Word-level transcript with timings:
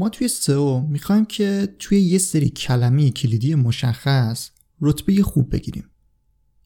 ما 0.00 0.08
توی 0.08 0.28
سئو 0.28 0.80
می‌خوایم 0.80 1.24
که 1.24 1.74
توی 1.78 2.00
یه 2.00 2.18
سری 2.18 2.48
کلمه 2.48 3.10
کلیدی 3.10 3.54
مشخص 3.54 4.50
رتبه 4.80 5.22
خوب 5.22 5.52
بگیریم. 5.52 5.84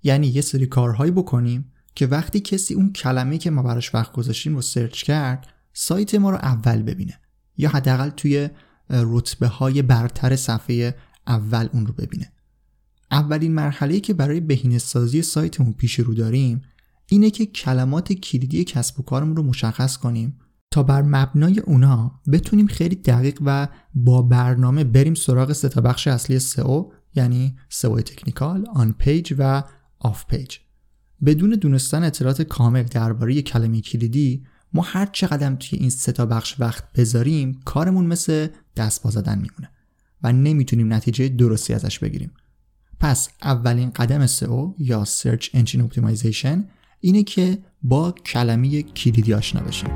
یعنی 0.02 0.26
یه 0.26 0.40
سری 0.40 0.66
کارهایی 0.66 1.10
بکنیم 1.10 1.72
که 1.94 2.06
وقتی 2.06 2.40
کسی 2.40 2.74
اون 2.74 2.92
کلمه 2.92 3.38
که 3.38 3.50
ما 3.50 3.62
براش 3.62 3.94
وقت 3.94 4.12
گذاشتیم 4.12 4.54
رو 4.54 4.62
سرچ 4.62 5.02
کرد 5.02 5.46
سایت 5.72 6.14
ما 6.14 6.30
رو 6.30 6.36
اول 6.36 6.82
ببینه 6.82 7.20
یا 7.56 7.68
حداقل 7.68 8.10
توی 8.10 8.48
رتبه 8.90 9.46
های 9.46 9.82
برتر 9.82 10.36
صفحه 10.36 10.96
اول 11.26 11.68
اون 11.72 11.86
رو 11.86 11.92
ببینه. 11.92 12.32
اولین 13.10 13.54
مرحله 13.54 14.00
که 14.00 14.14
برای 14.14 14.40
بهینه 14.40 14.78
سازی 14.78 15.22
سایتمون 15.22 15.72
پیش 15.72 15.98
رو 16.00 16.14
داریم 16.14 16.62
اینه 17.06 17.30
که 17.30 17.46
کلمات 17.46 18.12
کلیدی 18.12 18.64
کسب 18.64 19.00
و 19.00 19.02
کارمون 19.02 19.36
رو 19.36 19.42
مشخص 19.42 19.96
کنیم 19.96 20.38
تا 20.74 20.82
بر 20.82 21.02
مبنای 21.02 21.60
اونا 21.60 22.20
بتونیم 22.32 22.66
خیلی 22.66 22.94
دقیق 22.96 23.38
و 23.44 23.68
با 23.94 24.22
برنامه 24.22 24.84
بریم 24.84 25.14
سراغ 25.14 25.52
سه 25.52 25.68
تا 25.68 25.80
بخش 25.80 26.08
اصلی 26.08 26.38
سئو 26.38 26.90
یعنی 27.14 27.56
سئو 27.68 28.00
technical، 28.00 28.66
on 28.74 28.94
page 28.98 29.34
و 29.38 29.62
off 29.98 30.26
page. 30.26 30.56
بدون 31.26 31.50
دونستن 31.50 32.02
اطلاعات 32.02 32.42
کامل 32.42 32.82
درباره 32.82 33.42
کلمه 33.42 33.80
کلیدی 33.80 34.46
ما 34.72 34.82
هر 34.82 35.06
چقدر 35.06 35.54
توی 35.54 35.78
این 35.78 35.90
سه 35.90 36.12
تا 36.12 36.26
بخش 36.26 36.60
وقت 36.60 36.92
بذاریم 36.92 37.60
کارمون 37.64 38.06
مثل 38.06 38.48
دست 38.76 39.02
و 39.02 39.06
پا 39.06 39.10
زدن 39.10 39.34
میمونه 39.34 39.70
و 40.22 40.32
نمی‌تونیم 40.32 40.92
نتیجه 40.92 41.28
درستی 41.28 41.74
ازش 41.74 41.98
بگیریم. 41.98 42.30
پس 43.00 43.28
اولین 43.42 43.90
قدم 43.90 44.26
SEO 44.26 44.74
یا 44.78 45.04
Search 45.04 45.44
Engine 45.44 45.80
Optimization 45.88 46.58
اینه 47.00 47.22
که 47.22 47.58
با 47.82 48.12
کلمه 48.12 48.82
کلیدی 48.82 49.34
آشنا 49.34 49.60
بشیم. 49.60 49.90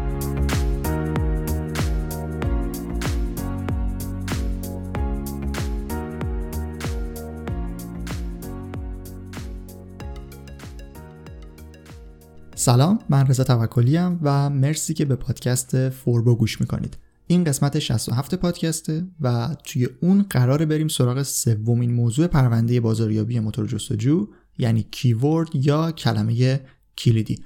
سلام 12.68 12.98
من 13.08 13.26
رضا 13.26 13.44
توکلی 13.44 13.96
و 13.96 14.50
مرسی 14.50 14.94
که 14.94 15.04
به 15.04 15.16
پادکست 15.16 15.88
فوربو 15.88 16.34
گوش 16.34 16.60
می‌کنید. 16.60 16.96
این 17.26 17.44
قسمت 17.44 17.78
67 17.78 18.34
پادکسته 18.34 19.06
و 19.20 19.56
توی 19.64 19.88
اون 20.00 20.26
قراره 20.30 20.66
بریم 20.66 20.88
سراغ 20.88 21.22
سومین 21.22 21.92
موضوع 21.92 22.26
پرونده 22.26 22.80
بازاریابی 22.80 23.40
موتور 23.40 23.66
جستجو 23.66 24.28
یعنی 24.58 24.86
keyword 24.90 25.48
یا 25.54 25.92
کلمه 25.92 26.60
کلیدی. 26.98 27.38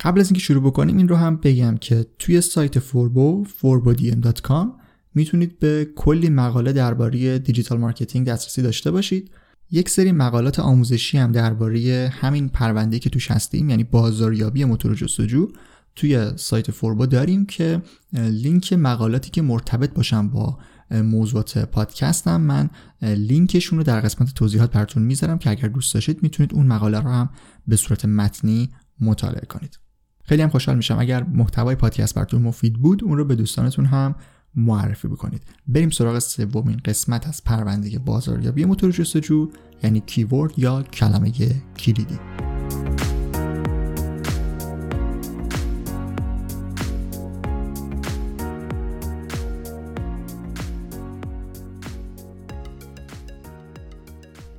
قبل 0.00 0.20
از 0.20 0.26
اینکه 0.26 0.40
شروع 0.40 0.62
بکنیم 0.62 0.96
این 0.96 1.08
رو 1.08 1.16
هم 1.16 1.36
بگم 1.36 1.76
که 1.76 2.06
توی 2.18 2.40
سایت 2.40 2.78
فوربو 2.78 3.46
forbodm.com 3.60 4.66
می‌تونید 5.14 5.58
به 5.58 5.88
کلی 5.96 6.28
مقاله 6.28 6.72
درباره 6.72 7.38
digital 7.38 7.78
marketing 7.78 8.26
دسترسی 8.26 8.62
داشته 8.62 8.90
باشید. 8.90 9.30
یک 9.70 9.88
سری 9.88 10.12
مقالات 10.12 10.60
آموزشی 10.60 11.18
هم 11.18 11.32
درباره 11.32 12.12
همین 12.20 12.48
پرونده 12.48 12.98
که 12.98 13.10
توش 13.10 13.30
هستیم 13.30 13.70
یعنی 13.70 13.84
بازاریابی 13.84 14.64
موتور 14.64 14.94
جستجو 14.94 15.48
توی 15.96 16.30
سایت 16.36 16.70
فوربا 16.70 17.06
داریم 17.06 17.46
که 17.46 17.82
لینک 18.12 18.72
مقالاتی 18.72 19.30
که 19.30 19.42
مرتبط 19.42 19.94
باشن 19.94 20.28
با 20.28 20.58
موضوعات 20.90 21.58
پادکستم 21.58 22.40
من 22.40 22.70
لینکشون 23.02 23.78
رو 23.78 23.84
در 23.84 24.00
قسمت 24.00 24.34
توضیحات 24.34 24.72
براتون 24.72 25.02
می‌ذارم 25.02 25.38
که 25.38 25.50
اگر 25.50 25.68
دوست 25.68 25.94
داشتید 25.94 26.22
می‌تونید 26.22 26.54
اون 26.54 26.66
مقاله 26.66 27.00
رو 27.00 27.10
هم 27.10 27.30
به 27.66 27.76
صورت 27.76 28.04
متنی 28.04 28.70
مطالعه 29.00 29.46
کنید. 29.46 29.78
خیلی 30.24 30.42
هم 30.42 30.48
خوشحال 30.48 30.76
میشم. 30.76 30.98
اگر 30.98 31.22
محتوای 31.22 31.74
پادکست 31.74 32.14
براتون 32.14 32.42
مفید 32.42 32.74
بود 32.74 33.04
اون 33.04 33.16
رو 33.16 33.24
به 33.24 33.34
دوستانتون 33.34 33.84
هم 33.84 34.14
معرفی 34.54 35.08
بکنید. 35.08 35.42
بریم 35.66 35.90
سراغ 35.90 36.18
سومین 36.18 36.80
قسمت 36.84 37.28
از 37.28 37.44
پرونده 37.44 37.98
بازاریابی 37.98 38.64
موتور 38.64 38.90
جستجو 38.90 39.50
یعنی 39.82 40.00
کیورد 40.00 40.58
یا 40.58 40.82
کلمه 40.82 41.32
کلیدی. 41.78 42.18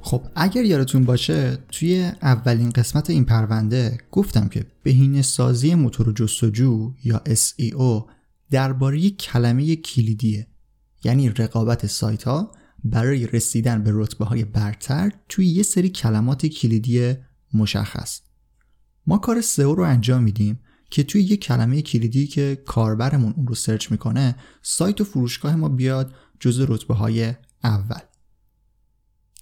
خب 0.10 0.22
اگر 0.36 0.64
یادتون 0.64 1.06
باشه 1.06 1.58
توی 1.72 2.12
اولین 2.22 2.70
قسمت 2.70 3.10
این 3.10 3.26
پرونده 3.26 3.98
گفتم 4.12 4.48
که 4.48 4.66
بهینه 4.84 5.22
سازی 5.22 5.76
موتور 5.76 6.14
جستجو 6.14 6.92
یا 7.04 7.22
SEO 7.26 8.19
درباره 8.52 9.10
کلمه 9.10 9.76
کلیدیه. 9.76 10.48
یعنی 11.04 11.30
رقابت 11.30 11.88
سایت 11.88 12.24
ها 12.24 12.52
برای 12.84 13.28
رسیدن 13.28 13.84
به 13.84 13.92
رتبه 13.94 14.26
های 14.26 14.46
برتر 14.46 15.12
توی 15.30 15.48
یه 15.48 15.64
سری 15.64 15.90
کلمات 15.90 16.46
کلیدی 16.46 17.14
مشخص. 17.54 18.22
ما 19.08 19.18
کار 19.18 19.42
سئو 19.42 19.76
رو 19.76 19.84
انجام 19.84 20.24
میدیم 20.24 20.60
که 20.92 21.04
توی 21.04 21.22
یه 21.22 21.38
کلمه 21.38 21.82
کلیدی 21.82 22.28
که 22.28 22.64
کاربرمون 22.66 23.34
اون 23.38 23.48
رو 23.48 23.56
سرچ 23.56 23.92
می‌کنه 23.92 24.36
سایت 24.62 25.02
و 25.02 25.04
فروشگاه 25.04 25.56
ما 25.56 25.70
بیاد 25.70 26.14
جز 26.40 26.60
رتبه 26.60 26.94
های 26.94 27.34
اول. 27.64 28.00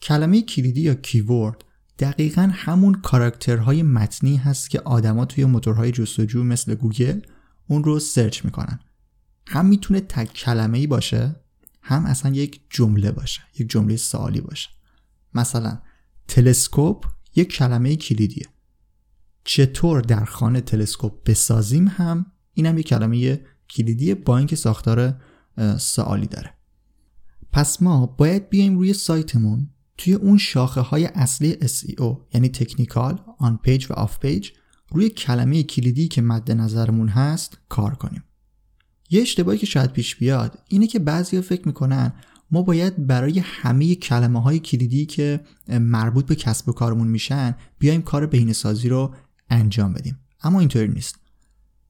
کلمه 0.02 0.42
کلیدی 0.42 0.82
یا 0.82 0.96
keyword 0.96 1.64
دقیقا 2.00 2.50
همون 2.54 2.94
کاراکترهای 2.94 3.84
متنی 3.84 4.36
هست 4.36 4.70
که 4.70 4.80
آدما 4.80 5.26
توی 5.26 5.46
موتورهای 5.46 5.92
جستجو 5.92 6.44
مثل 6.44 6.76
گوگل 6.76 7.22
اون 7.68 7.84
رو 7.84 8.00
search 8.00 8.46
می‌کنن. 8.46 8.80
هم 9.48 9.66
می‌تونه 9.66 10.00
تک 10.00 10.34
کلمه 10.34 10.78
ای 10.78 10.88
باشه 10.88 11.36
هم 11.82 12.06
اصلا 12.06 12.32
یک 12.32 12.62
جمله 12.70 13.12
باشه 13.12 13.42
یک 13.60 13.70
جمله 13.70 13.96
سوالی 13.96 14.42
باشه. 14.42 14.70
مثلا 15.34 15.82
تلسکوپ 16.28 17.06
یک 17.36 17.54
کلمه 17.54 17.96
کلیدیه. 17.96 18.46
چطور 19.44 20.02
در 20.02 20.26
خانه 20.26 20.62
تلسکوپ 20.62 21.24
بسازیم 21.30 21.88
هم؟ 21.88 22.26
اینم 22.54 22.78
یک 22.78 22.88
کلمه 22.88 23.42
کلیدیه 23.70 24.16
با 24.16 24.38
اینکه 24.38 24.56
ساختار 24.56 25.22
سوالی 25.78 26.28
داره. 26.28 26.54
پس 27.52 27.82
ما 27.82 28.06
باید 28.06 28.50
بیایم 28.50 28.78
روی 28.78 28.94
سایتمون 28.94 29.70
توی 29.98 30.14
اون 30.14 30.38
شاخه 30.38 30.82
های 30.82 31.06
اصلی 31.06 31.54
SEO 31.54 32.18
یعنی 32.34 32.50
technical، 32.50 33.22
on 33.38 33.58
page 33.58 33.92
و 33.92 33.94
off 33.94 34.20
page 34.20 34.50
روی 34.90 35.10
کلمه 35.10 35.64
کلیدی 35.64 36.08
که 36.08 36.22
مد 36.22 36.52
نظرمون 36.52 37.10
هست 37.10 37.58
کار 37.70 37.96
کنیم. 37.96 38.24
یه 39.10 39.22
اشتباهی 39.22 39.58
که 39.58 39.66
شاید 39.66 39.92
پیش 39.92 40.16
بیاد 40.16 40.60
اینه 40.68 40.88
که 40.88 41.00
بعضیا 41.00 41.42
فکر 41.42 41.68
می‌کنن 41.68 42.14
ما 42.52 42.62
باید 42.62 43.08
برای 43.08 43.40
همه 43.40 43.96
کلمه 43.96 44.42
های 44.42 44.60
کلیدی 44.60 45.06
که 45.06 45.40
مربوط 45.68 46.26
به 46.26 46.36
کسب 46.36 46.70
و 46.70 46.74
کارمون 46.74 47.08
میشن 47.08 47.56
بیایم 47.80 48.02
کار 48.02 48.26
بهینه‌سازی 48.26 48.90
رو 48.90 49.14
انجام 49.50 49.94
بدیم. 49.94 50.20
اما 50.44 50.60
اینطوری 50.60 50.88
نیست. 50.88 51.16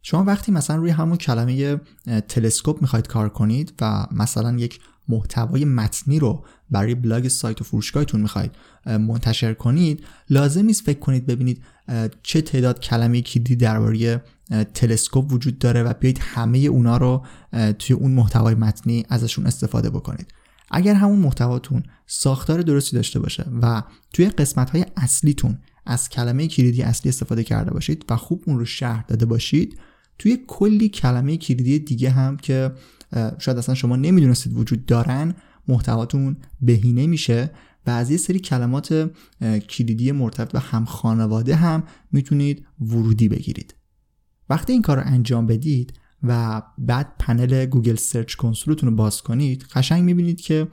شما 0.01 0.23
وقتی 0.23 0.51
مثلا 0.51 0.75
روی 0.75 0.89
همون 0.89 1.17
کلمه 1.17 1.81
تلسکوپ 2.27 2.81
می‌خواید 2.81 3.07
کار 3.07 3.29
کنید 3.29 3.73
و 3.81 4.07
مثلا 4.11 4.57
یک 4.57 4.79
محتوای 5.09 5.65
متنی 5.65 6.19
رو 6.19 6.45
برای 6.69 6.95
بلاگ 6.95 7.27
سایت 7.27 7.61
و 7.61 7.63
فروشگاهتون 7.63 8.21
می‌خواید 8.21 8.51
منتشر 8.85 9.53
کنید 9.53 10.03
لازم 10.29 10.65
نیست 10.65 10.83
فکر 10.83 10.99
کنید 10.99 11.25
ببینید 11.25 11.63
چه 12.23 12.41
تعداد 12.41 12.79
کلمه 12.79 13.21
کلیدی 13.21 13.55
درباره 13.55 14.23
تلسکوپ 14.73 15.33
وجود 15.33 15.59
داره 15.59 15.83
و 15.83 15.93
بیایید 15.93 16.19
همه 16.21 16.57
اونا 16.57 16.97
رو 16.97 17.25
توی 17.79 17.95
اون 17.95 18.11
محتوای 18.11 18.55
متنی 18.55 19.05
ازشون 19.09 19.45
استفاده 19.45 19.89
بکنید. 19.89 20.33
اگر 20.71 20.93
همون 20.93 21.19
محتواتون 21.19 21.83
ساختار 22.07 22.61
درستی 22.61 22.95
داشته 22.95 23.19
باشه 23.19 23.45
و 23.61 23.83
توی 24.13 24.29
قسمت 24.29 24.69
های 24.69 24.85
اصلیتون 24.97 25.57
از 25.85 26.09
کلمه 26.09 26.47
کلیدی 26.47 26.81
اصلی 26.81 27.09
استفاده 27.09 27.43
کرده 27.43 27.71
باشید 27.71 28.05
و 28.09 28.15
خوب 28.15 28.43
اون 28.47 28.59
رو 28.59 28.65
شرح 28.65 29.05
داده 29.07 29.25
باشید 29.25 29.79
توی 30.19 30.37
کلی 30.47 30.89
کلمه 30.89 31.37
کلیدی 31.37 31.79
دیگه 31.79 32.09
هم 32.09 32.37
که 32.37 32.71
شاید 33.37 33.57
اصلا 33.57 33.75
شما 33.75 33.95
نمی‌دونستید 33.95 34.53
وجود 34.57 34.85
دارن 34.85 35.35
محتواتون 35.67 36.37
بهینه 36.61 37.07
میشه 37.07 37.51
و 37.87 37.89
از 37.89 38.11
یه 38.11 38.17
سری 38.17 38.39
کلمات 38.39 39.11
کلیدی 39.69 40.11
مرتبط 40.11 40.51
به 40.51 40.59
هم 40.59 40.85
خانواده 40.85 41.55
هم 41.55 41.83
می‌تونید 42.11 42.65
ورودی 42.81 43.29
بگیرید. 43.29 43.73
وقتی 44.49 44.73
این 44.73 44.81
کار 44.81 44.97
رو 44.97 45.03
انجام 45.05 45.47
بدید 45.47 45.93
و 46.23 46.61
بعد 46.77 47.15
پنل 47.19 47.65
Google 47.65 47.95
Search 47.95 48.35
Console 48.35 48.73
تون 48.73 48.89
رو 48.89 48.95
باز 48.95 49.21
کنید 49.21 49.63
قشنگ 49.63 50.03
می‌بینید 50.03 50.41
که 50.41 50.67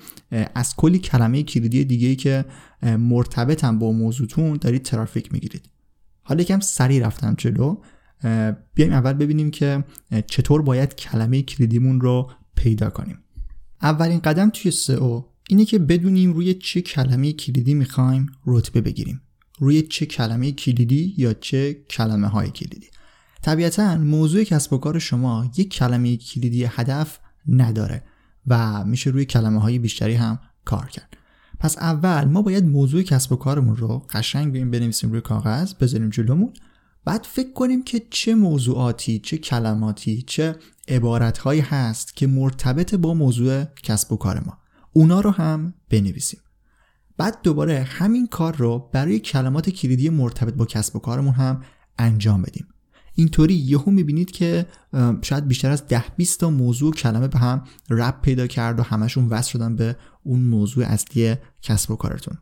از 0.55 0.77
کلی 0.77 0.99
کلمه 0.99 1.43
کلیدی 1.43 1.85
دیگه 1.85 2.15
که 2.15 2.45
مرتبطن 2.83 3.79
با 3.79 3.93
موضوعتون 3.93 4.57
دارید 4.57 4.83
ترافیک 4.83 5.33
می‌گیرید. 5.33 5.71
حالا 6.23 6.43
یکم 6.43 6.61
سریع 6.61 7.07
رفتم 7.07 7.35
جلو. 7.39 7.77
بیایم 8.75 8.93
اول 8.93 9.13
ببینیم 9.13 9.51
که 9.51 9.85
چطور 10.27 10.63
باید 10.63 10.95
کلمه 10.95 11.43
کلیدیمون 11.43 12.01
رو 12.01 12.31
پیدا 12.57 12.91
کنیم. 12.91 13.19
اولین 13.83 14.19
قدم 14.19 14.51
توی 14.51 14.71
سئو 14.71 15.23
اینه 15.49 15.65
که 15.65 15.79
بدونیم 15.79 16.33
روی 16.33 16.55
چه 16.55 16.81
کلمه 16.81 17.33
کلیدی 17.33 17.75
می‌خوایم 17.75 18.27
رتبه 18.47 18.81
بگیریم. 18.81 19.21
روی 19.59 19.83
چه 19.83 20.07
کلمه 20.07 20.53
کلیدی 20.53 21.15
یا 21.17 21.33
چه 21.33 21.75
کلمه 21.75 22.27
های 22.27 22.51
کلیدی. 22.51 22.87
طبیعتا 23.45 23.97
موضوع 23.97 24.45
کسب 24.45 24.73
و 24.73 24.79
کار 24.79 24.99
شما 24.99 25.51
یک 25.57 25.75
کلمه 25.75 26.17
کلیدی 26.17 26.65
هدف 26.65 27.19
نداره 27.49 28.03
و 28.47 28.85
میشه 28.85 29.11
روی 29.11 29.25
کلمه 29.25 29.61
های 29.61 29.79
بیشتری 29.79 30.15
هم 30.15 30.39
کار 30.65 30.87
کرد. 30.87 31.17
پس 31.59 31.79
اول 31.79 32.25
ما 32.25 32.43
باید 32.43 32.65
موضوع 32.65 33.03
کسب 33.03 33.33
و 33.33 33.37
کارمون 33.37 33.77
رو 33.77 34.07
قشنگ 34.11 34.53
بیم 34.53 34.71
بنویسیم 34.71 35.11
روی 35.11 35.21
کاغذ 35.21 35.75
بذاریم 35.75 36.09
جلومون. 36.09 36.53
بعد 37.05 37.27
فکر 37.31 37.53
کنیم 37.53 37.83
که 37.83 38.03
چه 38.11 38.35
موضوعاتی 38.35 39.19
چه 39.19 39.39
کلماتی 39.39 40.23
چه 40.23 40.57
عبارتهایی 40.89 41.61
هست 41.61 42.17
که 42.17 42.27
مرتبط 42.27 42.95
با 42.95 43.15
موضوع 43.15 43.65
کسب 43.65 44.13
و 44.13 44.17
کار 44.17 44.41
ما. 44.41 44.59
اونا 44.93 45.21
رو 45.21 45.31
هم 45.31 45.75
بنویسیم. 45.91 46.41
بعد 47.17 47.39
دوباره 47.43 47.83
همین 47.83 48.27
کار 48.27 48.57
رو 48.57 48.91
برای 48.93 49.19
کلمات 49.19 49.71
کلیدی 49.71 50.11
مرتبط 50.11 50.55
با 50.55 50.65
کسب 50.65 50.97
و 50.97 50.99
کارمون 50.99 51.35
هم 51.35 51.63
انجام 51.99 52.43
بدیم. 52.43 52.67
اینطوری 53.15 53.55
یهو 53.55 53.91
می‌بینید 53.91 54.31
که 54.31 54.67
شاید 55.23 55.49
بیشتر 55.49 55.71
از 55.71 55.87
ده 55.87 56.05
20 56.17 56.41
تا 56.41 56.51
موضوع 56.51 56.95
کلمه 56.95 57.29
به 57.29 57.39
هم 57.39 57.65
رب 57.91 58.19
پیدا 58.23 58.47
کرد 58.47 58.81
و 58.81 58.83
همشون 58.83 59.29
وصل 59.29 59.51
شدن 59.51 59.77
به 59.77 59.97
اون 60.23 60.41
موضوع 60.41 60.85
اصلی 60.85 61.35
کسب 61.63 61.91
و 61.91 61.97
کارتون. 61.97 62.39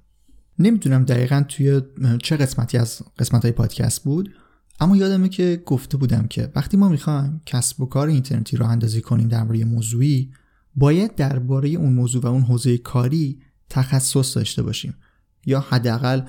نمی‌دونم 0.59 1.05
دقیقا 1.05 1.45
توی 1.49 1.83
چه 2.23 2.37
قسمتی 2.37 2.79
از 2.79 3.03
قسمت 3.19 3.43
های 3.43 3.53
پادکست 3.53 4.05
بود 4.05 4.35
اما 4.81 4.97
یادمه 4.97 5.29
که 5.29 5.63
گفته 5.67 5.97
بودم 5.97 6.27
که 6.27 6.53
وقتی 6.55 6.77
ما 6.77 6.89
می‌خوایم 6.89 7.41
کسب 7.47 7.81
و 7.81 7.87
کار 7.87 8.09
اینترنتی 8.09 8.57
رو 8.57 8.67
اندازی 8.67 9.01
کنیم 9.01 9.29
درباره 9.29 9.65
موضوعی 9.65 10.31
باید 10.75 11.15
درباره 11.15 11.69
اون 11.69 11.93
موضوع 11.93 12.23
و 12.23 12.27
اون 12.27 12.43
حوزه 12.43 12.79
کاری 12.79 13.39
تخصص 13.69 14.37
داشته 14.37 14.63
باشیم. 14.63 14.95
یا 15.47 15.61
حداقل 15.61 16.21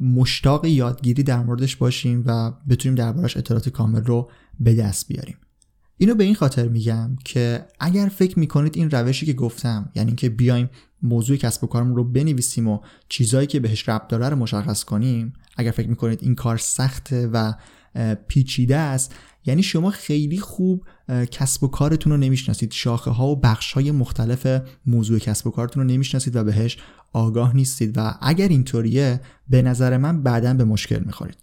مشتاق 0.00 0.64
یادگیری 0.64 1.22
در 1.22 1.42
موردش 1.42 1.76
باشیم 1.76 2.22
و 2.26 2.52
بتونیم 2.68 2.94
دربارش 2.94 3.36
اطلاعات 3.36 3.68
کامل 3.68 4.04
رو 4.04 4.30
به 4.60 4.74
دست 4.74 5.08
بیاریم. 5.08 5.36
اینو 5.96 6.14
به 6.14 6.24
این 6.24 6.34
خاطر 6.34 6.68
میگم 6.68 7.16
که 7.24 7.66
اگر 7.80 8.08
فکر 8.08 8.38
می‌کنید 8.38 8.76
این 8.76 8.90
روشی 8.90 9.26
که 9.26 9.32
گفتم 9.32 9.90
یعنی 9.94 10.08
اینکه 10.08 10.28
بیایم 10.28 10.70
موضوع 11.02 11.36
کسب 11.36 11.64
و 11.64 11.66
کارمون 11.66 11.96
رو 11.96 12.04
بنویسیم 12.04 12.68
و 12.68 12.80
چیزهایی 13.08 13.46
که 13.46 13.60
بهش 13.60 13.88
ربط 13.88 14.08
داره 14.08 14.28
رو 14.28 14.36
مشخص 14.36 14.84
کنیم 14.84 15.32
اگر 15.56 15.70
فکر 15.70 15.88
می‌کنید 15.88 16.18
این 16.22 16.34
کار 16.34 16.56
سخته 16.56 17.26
و 17.26 17.52
پیچیده 18.28 18.76
است 18.76 19.14
یعنی 19.46 19.62
شما 19.62 19.90
خیلی 19.90 20.38
خوب 20.38 20.86
کسب 21.30 21.64
و 21.64 21.68
کارتون 21.68 22.12
رو 22.12 22.18
نمی‌شناسید. 22.18 22.72
شاخه 22.72 23.10
ها 23.10 23.26
و 23.26 23.40
بخش 23.40 23.72
های 23.72 23.90
مختلف 23.90 24.62
موضوع 24.86 25.18
کسب 25.18 25.46
و 25.46 25.50
کارتون 25.50 25.82
رو 25.82 25.88
نمی‌شناسید 25.88 26.36
و 26.36 26.44
بهش 26.44 26.78
آگاه 27.12 27.56
نیستید 27.56 27.98
و 27.98 28.14
اگر 28.20 28.48
اینطوریه 28.48 29.20
به 29.48 29.62
نظر 29.62 29.96
من 29.96 30.22
بعدا 30.22 30.54
به 30.54 30.64
مشکل 30.64 31.02
می‌خورید. 31.06 31.36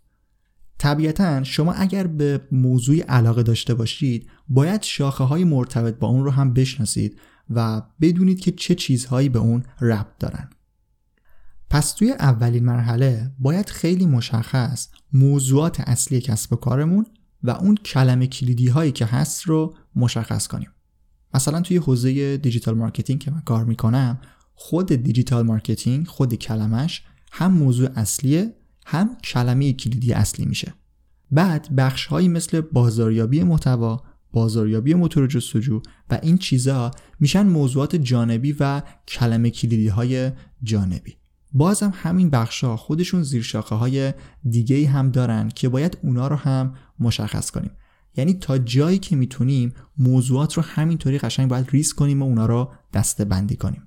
طبیعتا 0.78 1.44
شما 1.44 1.74
اگر 1.74 2.08
به 2.08 2.42
موضوع 2.52 3.00
علاقه 3.00 3.44
داشته 3.44 3.74
باشید 3.74 4.30
باید 4.48 4.84
شاخه 4.84 5.24
های 5.24 5.44
مرتبط 5.44 5.96
با 5.96 6.08
اون 6.08 6.24
رو 6.24 6.32
هم 6.32 6.54
بشناسید 6.54 7.20
و 7.50 7.82
بدونید 8.02 8.40
که 8.40 8.52
چه 8.52 8.76
چیزهایی 8.76 9.30
به 9.30 9.40
اون 9.40 9.64
ربط 9.82 10.18
دارن. 10.20 10.50
پس 11.70 11.92
توی 11.92 12.12
اولین 12.12 12.66
مرحله 12.66 13.32
باید 13.40 13.70
خیلی 13.70 14.06
مشخص 14.06 14.88
موضوعات 15.14 15.80
اصلی 15.80 16.22
کسب 16.22 16.54
و 16.54 16.56
کارمون 16.56 17.06
و 17.44 17.50
اون 17.50 17.76
کلمه 17.76 18.28
کلیدی 18.28 18.68
هایی 18.68 18.92
که 18.92 19.06
هست 19.06 19.44
رو 19.44 19.76
مشخص 19.96 20.48
کنیم. 20.48 20.70
مثلا 21.34 21.62
توی 21.62 21.78
حوزه 21.78 22.38
digital 22.38 22.76
marketing 22.76 23.20
که 23.20 23.32
من 23.32 23.42
کار 23.42 23.66
می‌کنم 23.66 24.20
خود 24.56 24.94
digital 24.94 25.46
marketing 25.46 26.08
خود 26.08 26.34
کلمش 26.34 27.04
هم 27.32 27.52
موضوع 27.52 27.90
اصلیه 27.96 28.54
هم 28.86 29.18
کلمه 29.24 29.74
کلیدی 29.74 30.14
اصلی 30.14 30.46
میشه. 30.46 30.74
بعد 31.32 31.76
بخش 31.76 32.06
هایی 32.06 32.28
مثل 32.28 32.62
بازاریابی 32.62 33.44
محتوا 33.44 34.04
بازاریابی 34.32 34.94
موتور 34.94 35.28
جستجو 35.28 35.82
و 36.10 36.20
این 36.24 36.38
چیزا 36.38 36.92
میشن 37.20 37.48
موضوعات 37.48 37.96
جانبی 37.96 38.56
و 38.60 38.82
کلمه 39.08 39.50
کلیدی 39.50 39.88
های 39.88 40.32
جانبی. 40.64 41.19
بازم 41.54 41.94
همین 41.96 42.30
بخشا 42.30 42.78
خودشون 42.78 43.24
زیرشاخه 43.24 43.76
های 43.76 44.14
دیگه 44.50 44.88
هم 44.88 45.12
دارن 45.12 45.50
که 45.50 45.70
باید 45.70 45.98
اونا 46.04 46.28
رو 46.28 46.36
هم 46.36 46.74
مشخص 47.00 47.52
کنیم. 47.52 47.72
یعنی 48.18 48.34
تا 48.34 48.58
جایی 48.58 49.00
که 49.00 49.16
می‌تونیم 49.16 49.74
موضوعات 49.98 50.54
رو 50.54 50.64
همینطوری 50.64 51.20
قشنگ 51.20 51.50
باید 51.50 51.70
ریس 51.72 51.94
کنیم 51.94 52.22
و 52.22 52.26
اونا 52.26 52.46
رو 52.46 52.72
دسته 52.94 53.26
بندی 53.26 53.56
کنیم. 53.56 53.84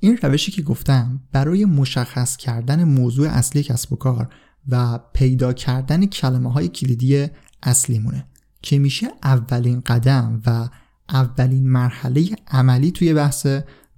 این 0.00 0.16
روشی 0.22 0.52
که 0.52 0.62
گفتم 0.62 1.20
برای 1.32 1.64
مشخص 1.64 2.36
کردن 2.36 2.84
موضوع 2.84 3.28
اصلی 3.28 3.62
کسب 3.62 3.92
و 3.92 3.96
کار 3.96 4.28
و 4.68 4.98
پیدا 5.12 5.52
کردن 5.52 6.06
کلمه 6.06 6.52
های 6.52 6.68
کلیدی 6.68 7.26
اصلی 7.62 7.98
مونه 7.98 8.26
که 8.62 8.78
میشه 8.78 9.06
اولین 9.22 9.80
قدم 9.80 10.42
و 10.46 10.68
اولین 11.08 11.68
مرحله 11.68 12.28
عملی 12.48 12.90
توی 12.90 13.14
بحث 13.14 13.46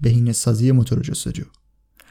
بهینه 0.00 0.32
سازی 0.32 0.72
موتور 0.72 1.02
جستجو. 1.02 1.44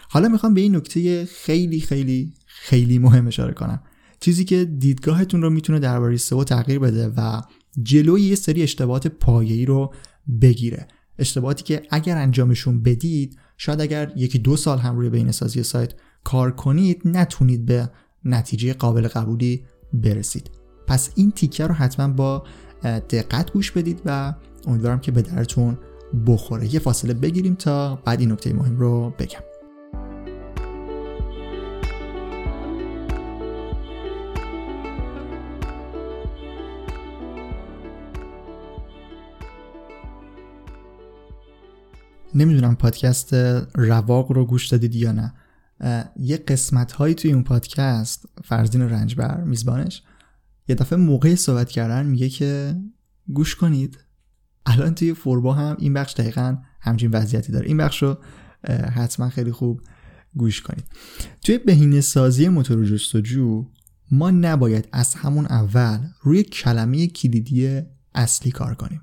حالا 0.10 0.28
می‌خوام 0.28 0.54
به 0.54 0.62
این 0.62 0.76
نکته 0.76 1.26
خیلی 1.26 1.80
خیلی 1.80 2.34
خیلی 2.46 3.00
مهم 3.00 3.28
اشاره 3.28 3.54
کنم. 3.54 3.82
چیزی 4.20 4.46
که 4.46 4.66
دیدگاهتون 4.66 5.42
رو 5.42 5.50
می‌تونه 5.50 5.80
درباره 5.80 6.18
سئو 6.18 6.44
تغییر 6.44 6.80
بده 6.80 7.08
و 7.08 7.42
جلوی 7.84 8.22
یه 8.22 8.36
سری 8.36 8.64
اشتباهات 8.64 9.08
پایه‌ای 9.08 9.66
رو 9.66 9.94
بگیره. 10.42 10.88
اشتباهاتی 11.20 11.64
که 11.64 11.82
اگر 11.90 12.18
انجامشون 12.18 12.82
بدید 12.84 13.38
شاید 13.58 13.82
اگر 13.82 14.12
یکی 14.16 14.40
دو 14.40 14.58
سال 14.58 14.78
هم 14.78 14.96
روی 14.98 15.10
بین 15.10 15.32
سازی 15.32 15.64
سایت 15.64 15.94
کار 16.24 16.52
کنید 16.52 17.02
نتونید 17.06 17.66
به 17.66 17.90
نتیجه 18.26 18.74
قابل 18.74 19.08
قبولی 19.08 19.64
برسید. 19.94 20.52
پس 20.88 21.10
این 21.16 21.32
تیکه 21.32 21.68
رو 21.68 21.74
حتما 21.74 22.08
با 22.08 22.44
دقت 22.84 23.54
گوش 23.54 23.72
بدید 23.72 24.02
و 24.06 24.34
امیدوارم 24.68 25.00
که 25.00 25.12
به 25.12 25.22
درتون 25.22 25.78
بخوره. 26.28 26.74
یه 26.74 26.80
فاصله 26.80 27.14
بگیریم 27.14 27.56
تا 27.56 27.96
بعد 27.96 28.20
این 28.20 28.32
نکته 28.32 28.54
مهم 28.54 28.78
رو 28.78 29.14
بگم. 29.20 29.40
نمی‌دونم 42.38 42.76
پادکست 42.76 43.34
رواق 43.76 44.32
رو 44.32 44.46
گوش 44.46 44.68
دادید 44.68 44.96
یا 44.96 45.12
نه. 45.12 45.34
یه 46.16 46.38
قسمت 46.38 46.92
هایی 46.92 47.16
توی 47.16 47.34
اون 47.34 47.44
پادکست 47.44 48.26
فرزین 48.44 48.82
رنجبر 48.82 49.44
میزبانش 49.44 50.04
یه 50.68 50.76
دفعه 50.76 51.00
موقع 51.00 51.36
صحبت 51.36 51.70
کردن 51.70 52.06
میگه 52.06 52.30
که 52.30 52.76
گوش 53.34 53.56
کنید. 53.56 53.98
الان 54.66 54.96
توی 54.96 55.14
فوربا 55.14 55.54
هم 55.54 55.76
این 55.80 55.94
بخش 55.94 56.14
دقیقا 56.14 56.58
همچین 56.82 57.12
وضعیتی 57.12 57.52
داره. 57.52 57.68
این 57.68 57.78
بخش 57.78 58.04
رو 58.04 58.18
حتما 58.94 59.30
خیلی 59.30 59.52
خوب 59.52 59.82
گوش 60.36 60.62
کنید. 60.62 60.86
توی 61.42 61.58
بهینه 61.58 62.02
سازی 62.02 62.48
موتور 62.48 62.86
جستجو 62.86 63.66
ما 64.12 64.32
نباید 64.32 64.88
از 64.92 65.16
همون 65.16 65.46
اول 65.46 66.00
روی 66.22 66.44
کلمه 66.44 67.08
کلیدی 67.08 67.82
اصلی 68.16 68.52
کار 68.52 68.76
کنیم. 68.76 69.02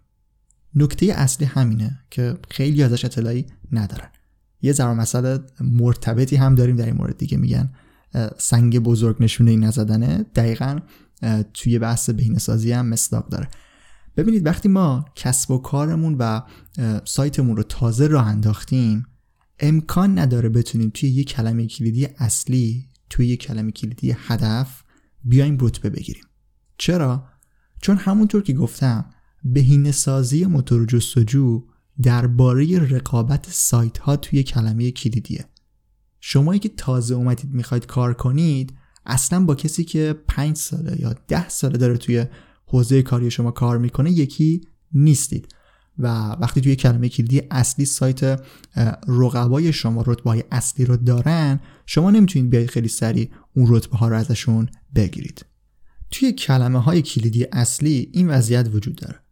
نکته 0.74 1.06
اصلی 1.06 1.46
همینه 1.46 2.00
که 2.10 2.38
خیلی 2.50 2.82
ازش 2.82 3.04
اطلاعی 3.04 3.46
ندارن. 3.72 4.08
یه 4.62 4.72
ذره 4.72 4.94
مسئله 4.94 5.38
مرتبطی 5.60 6.36
هم 6.36 6.54
داریم 6.54 6.76
در 6.76 6.86
این 6.86 6.96
مورد 6.96 7.18
دیگه 7.18 7.36
میگن 7.36 7.72
سنگ 8.38 8.78
بزرگ 8.78 9.16
نشونه 9.20 9.50
این 9.50 9.64
نزدنه. 9.64 10.26
دقیقا 10.34 10.78
توی 11.54 11.78
بحث 11.78 12.10
بهینه‌سازی 12.10 12.72
هم 12.72 12.86
مصداق 12.86 13.28
داره. 13.28 13.48
ببینید 14.16 14.46
وقتی 14.46 14.68
ما 14.68 15.04
کسب 15.16 15.50
و 15.50 15.58
کارمون 15.58 16.16
و 16.18 16.40
سایتمون 17.04 17.56
رو 17.56 17.62
تازه 17.62 18.06
راه 18.06 18.26
انداختیم 18.26 19.06
امکان 19.60 20.18
نداره 20.18 20.48
بتونیم 20.48 20.90
توی 20.94 21.08
یه 21.08 21.24
کلمه 21.24 21.66
کلیدی 21.66 22.08
اصلی 22.18 22.88
توی 23.10 23.26
یه 23.26 23.36
کلمه 23.36 23.72
کلیدی 23.72 24.16
هدف 24.18 24.82
بیایم 25.24 25.58
رتبه 25.60 25.90
بگیریم. 25.90 26.24
چرا؟ 26.78 27.28
چون 27.82 27.96
همونطور 27.96 28.42
که 28.42 28.52
گفتم 28.52 29.13
بهینه 29.44 29.92
سازی 29.92 30.44
موتور 30.44 30.86
جستجو 30.86 31.64
درباره 32.02 32.78
رقابت 32.78 33.46
سایت 33.50 33.98
ها 33.98 34.16
توی 34.16 34.42
کلمه 34.42 34.90
کلیدیه. 34.90 35.44
شمایی 36.20 36.60
که 36.60 36.68
تازه 36.68 37.14
اومدید 37.14 37.52
می‌خواید 37.52 37.86
کار 37.86 38.14
کنید 38.14 38.74
اصلا 39.06 39.44
با 39.44 39.54
کسی 39.54 39.84
که 39.84 40.14
پنج 40.28 40.56
ساله 40.56 41.00
یا 41.00 41.14
ده 41.28 41.48
ساله 41.48 41.78
داره 41.78 41.96
توی 41.96 42.24
حوزه 42.66 43.02
کاری 43.02 43.30
شما 43.30 43.50
کار 43.50 43.78
می‌کنه 43.78 44.10
یکی 44.10 44.60
نیستید. 44.92 45.54
و 45.98 46.08
وقتی 46.40 46.60
توی 46.60 46.76
کلمه 46.76 47.08
کلیدی 47.08 47.42
اصلی 47.50 47.84
سایت 47.84 48.40
رقبای 49.08 49.72
شما 49.72 50.04
رتبه 50.06 50.30
های 50.30 50.44
اصلی 50.50 50.84
رو 50.84 50.96
دارن 50.96 51.60
شما 51.86 52.10
نمی‌تونید 52.10 52.50
بیاید 52.50 52.70
خیلی 52.70 52.88
سریع 52.88 53.30
اون 53.56 53.66
رتبه 53.68 53.96
ها 53.96 54.08
رو 54.08 54.16
ازشون 54.16 54.68
بگیرید. 54.94 55.46
توی 56.10 56.32
کلمه 56.32 56.82
های 56.82 57.02
کلیدی 57.02 57.46
اصلی 57.52 58.10
این 58.12 58.28
وضعیت 58.28 58.68
وجود 58.74 58.96
داره. 58.96 59.23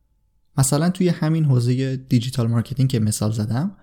مثلا 0.59 0.90
توی 0.90 1.09
همین 1.09 1.44
حوزه 1.44 1.97
digital 1.96 2.46
marketing 2.46 2.90
که 2.90 3.00
مثال 3.00 3.32
زدم 3.32 3.76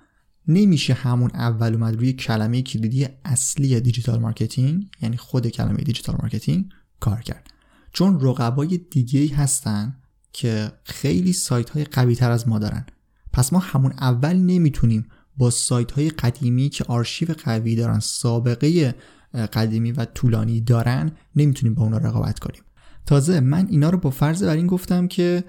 نمیشه 0.47 0.93
همون 0.93 1.31
اول 1.33 1.73
اومد 1.73 1.95
روی 1.95 2.13
کلمه 2.13 2.61
کلیدی 2.61 3.07
اصلی 3.25 3.79
digital 3.79 4.19
marketing 4.19 4.87
یعنی 5.01 5.17
خود 5.17 5.47
کلمه 5.47 5.77
digital 5.77 6.15
marketing 6.21 6.69
کار 6.99 7.21
کرد. 7.21 7.47
چون 7.93 8.19
رقبای 8.21 8.77
دیگه 8.77 9.35
هستن 9.35 9.95
که 10.33 10.71
خیلی 10.83 11.33
سایت 11.33 11.69
های 11.69 11.83
قوی 11.83 12.15
تر 12.15 12.31
از 12.31 12.47
ما 12.47 12.59
دارن. 12.59 12.85
پس 13.33 13.53
ما 13.53 13.59
همون 13.59 13.91
اول 13.91 14.35
نمی‌تونیم 14.35 15.07
با 15.37 15.49
سایت 15.49 15.91
های 15.91 16.09
قدیمی 16.09 16.69
که 16.69 16.83
آرشیو 16.83 17.33
قوی 17.43 17.75
دارن 17.75 17.99
سابقه 17.99 18.95
قدیمی 19.53 19.91
و 19.91 20.05
طولانی 20.05 20.61
دارن 20.61 21.11
نمی‌تونیم 21.35 21.73
با 21.73 21.83
اونا 21.83 21.97
رقابت 21.97 22.39
کنیم. 22.39 22.61
تازه 23.05 23.39
من 23.39 23.67
اینا 23.69 23.89
رو 23.89 23.97
با 23.97 24.09
فرض 24.09 24.43
بر 24.43 24.55
این 24.55 24.67
گفتم 24.67 25.07
که 25.07 25.43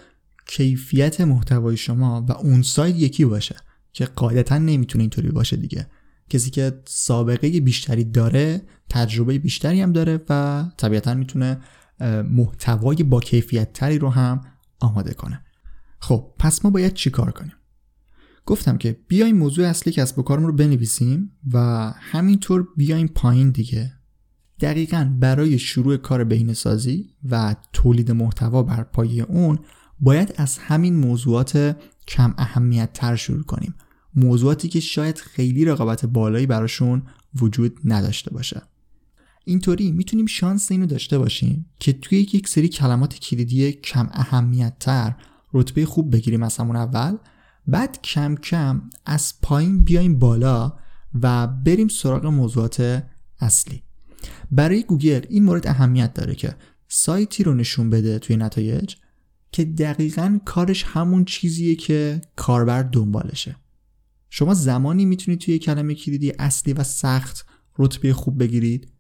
کیفیت 0.51 1.21
محتوای 1.21 1.77
شما 1.77 2.27
و 2.29 2.33
اون 2.33 2.63
سایت 2.63 2.97
یکی 2.97 3.25
باشه 3.25 3.57
که 3.93 4.05
قاعدتا 4.05 4.59
نمی‌تونه 4.59 5.03
اینطوری 5.03 5.29
باشه 5.29 5.57
دیگه. 5.57 5.87
کسی 6.29 6.51
که 6.51 6.83
سابقه 6.87 7.61
بیشتری 7.61 8.05
داره 8.05 8.63
تجربه 8.89 9.39
بیشتری 9.39 9.81
هم 9.81 9.93
داره 9.93 10.21
و 10.29 10.65
طبیعتا 10.77 11.15
می‌تونه 11.15 11.61
محتوای 12.31 13.03
با 13.03 13.21
کیفیت 13.21 13.73
تری 13.73 13.99
رو 13.99 14.11
هم 14.11 14.41
آماده 14.81 15.15
کنه. 15.15 15.45
خب 15.99 16.35
پس 16.39 16.65
ما 16.65 16.71
باید 16.71 16.95
چی 16.95 17.11
کار 17.11 17.31
کنیم؟ 17.31 17.55
گفتم 18.47 18.79
که 18.79 19.01
بیایم 19.09 19.37
موضوع 19.37 19.67
اصلی 19.67 19.93
کسب 19.93 20.19
و 20.19 20.23
کارمون 20.23 20.49
رو 20.49 20.57
بنویسیم 20.57 21.33
و 21.53 21.59
همینطور 21.97 22.69
بیایم 22.77 23.07
پایین 23.07 23.51
دیگه. 23.51 23.93
دقیقا 24.61 25.17
برای 25.21 25.59
شروع 25.59 25.97
کار 25.97 26.25
بهینه 26.25 26.55
سازی 26.55 27.09
و 27.31 27.57
تولید 27.73 28.11
محتوا 28.11 28.63
بر 28.63 28.83
پایه 28.83 29.23
اون 29.23 29.59
باید 30.01 30.35
از 30.37 30.59
همین 30.59 30.97
موضوعات 30.97 31.77
کم 32.09 32.35
اهمیت 32.39 32.93
تر 32.93 33.17
شروع 33.17 33.43
کنیم. 33.43 33.75
موضوعاتی 34.15 34.69
که 34.69 34.81
شاید 34.81 35.19
خیلی 35.19 35.65
رقابت 35.65 36.07
بالایی 36.07 36.47
براشون 36.47 37.03
وجود 37.41 37.81
نداشته 37.85 38.31
باشه. 38.31 38.63
اینطوری 39.45 39.93
می‌تونیم 39.93 40.27
شانس 40.27 40.71
اینو 40.71 40.87
داشته 40.87 41.19
باشیم 41.19 41.67
که 41.79 41.93
توی 41.93 42.19
یک 42.19 42.49
سری 42.49 42.69
کلمات 42.69 43.19
کلیدی 43.19 43.73
کم 43.73 44.09
اهمیت 44.13 44.79
تر 44.81 45.15
رتبه 45.53 45.87
خوب 45.87 46.13
بگیریم 46.13 46.43
از 46.43 46.57
همون 46.57 46.77
اول 46.77 47.17
بعد 47.67 48.03
کم 48.03 48.35
کم 48.35 48.83
از 49.07 49.35
پایین 49.43 49.85
بیایم 49.85 50.19
بالا 50.19 50.73
و 51.23 51.47
بریم 51.47 51.89
سراغ 51.89 52.27
موضوعات 52.27 53.03
اصلی. 53.41 53.83
برای 54.51 54.83
گوگل 54.83 55.21
این 55.29 55.45
مورد 55.45 55.67
اهمیت 55.67 56.15
داره 56.15 56.35
که 56.35 56.57
سایتی 56.89 57.45
رو 57.45 57.55
نشون 57.55 57.91
بده 57.91 58.19
توی 58.19 58.37
نتایج 58.37 58.95
که 59.53 59.65
دقیقا 59.65 60.39
کارش 60.45 60.85
همون 60.85 61.25
چیزیه 61.25 61.75
که 61.75 62.21
کاربر 62.37 62.83
دنبالشه. 62.83 63.57
شما 64.31 64.55
زمانی 64.55 65.05
می‌تونید 65.05 65.41
توی 65.41 65.59
کلمه 65.59 65.95
کلیدی 65.95 66.33
اصلی 66.39 66.73
و 66.73 66.83
سخت 66.83 67.47
رتبه 67.79 68.13
خوب 68.13 68.39
بگیرید 68.43 68.93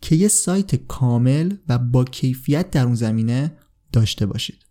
که 0.00 0.16
یه 0.16 0.28
سایت 0.28 0.74
کامل 0.74 1.52
و 1.68 1.78
با 1.78 2.04
کیفیت 2.04 2.70
در 2.70 2.84
اون 2.84 2.94
زمینه 2.94 3.52
داشته 3.92 4.26
باشید. 4.26 4.66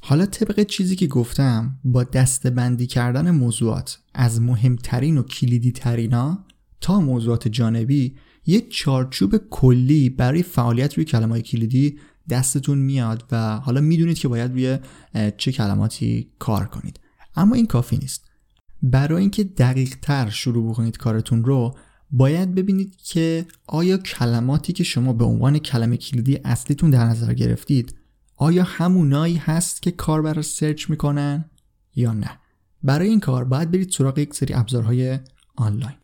حالا 0.00 0.26
طبق 0.26 0.62
چیزی 0.62 0.96
که 0.96 1.06
گفتم 1.06 1.78
با 1.84 2.06
بندی 2.54 2.86
کردن 2.86 3.30
موضوعات 3.30 3.98
از 4.14 4.40
مهمترین 4.40 5.18
و 5.18 5.22
کلیدی 5.22 5.72
ترینا 5.72 6.44
تا 6.80 7.00
موضوعات 7.00 7.48
جانبی 7.48 8.16
یه 8.46 8.60
چارچوب 8.60 9.36
کلی 9.50 10.08
برای 10.08 10.42
فعالیت 10.42 10.94
روی 10.94 11.04
کلمات 11.04 11.40
کلیدی 11.40 11.98
دستتون 12.30 12.78
میاد 12.78 13.24
و 13.32 13.56
حالا 13.56 13.80
می‌دونید 13.80 14.18
که 14.18 14.28
باید 14.28 14.50
روی 14.52 14.78
چه 15.36 15.52
کلماتی 15.52 16.30
کار 16.38 16.66
کنید. 16.66 17.00
اما 17.36 17.54
این 17.54 17.66
کافی 17.66 17.96
نیست. 17.96 18.30
برای 18.82 19.20
اینکه 19.20 19.44
دقیق 19.44 19.94
تر 20.02 20.30
شروع 20.30 20.70
بکنید 20.70 20.96
کارتون 20.96 21.44
رو 21.44 21.76
باید 22.10 22.54
ببینید 22.54 22.96
که 22.96 23.46
آیا 23.66 23.98
کلماتی 23.98 24.72
که 24.72 24.84
شما 24.84 25.12
به 25.12 25.24
عنوان 25.24 25.58
کلمه 25.58 25.96
کلیدی 25.96 26.40
اصلیتون 26.44 26.90
در 26.90 27.04
نظر 27.04 27.34
گرفتید 27.34 27.94
آیا 28.36 28.64
همونایی 28.64 29.36
هست 29.36 29.82
که 29.82 29.90
کاربر 29.90 30.42
search 30.42 30.90
می‌کنن 30.90 31.50
یا 31.94 32.12
نه. 32.12 32.30
برای 32.82 33.08
این 33.08 33.20
کار 33.20 33.44
باید 33.44 33.70
برید 33.70 33.90
سراغ 33.90 34.18
یک 34.18 34.34
سری 34.34 34.54
ابزارهای 34.54 35.18
آنلاین. 35.56 35.96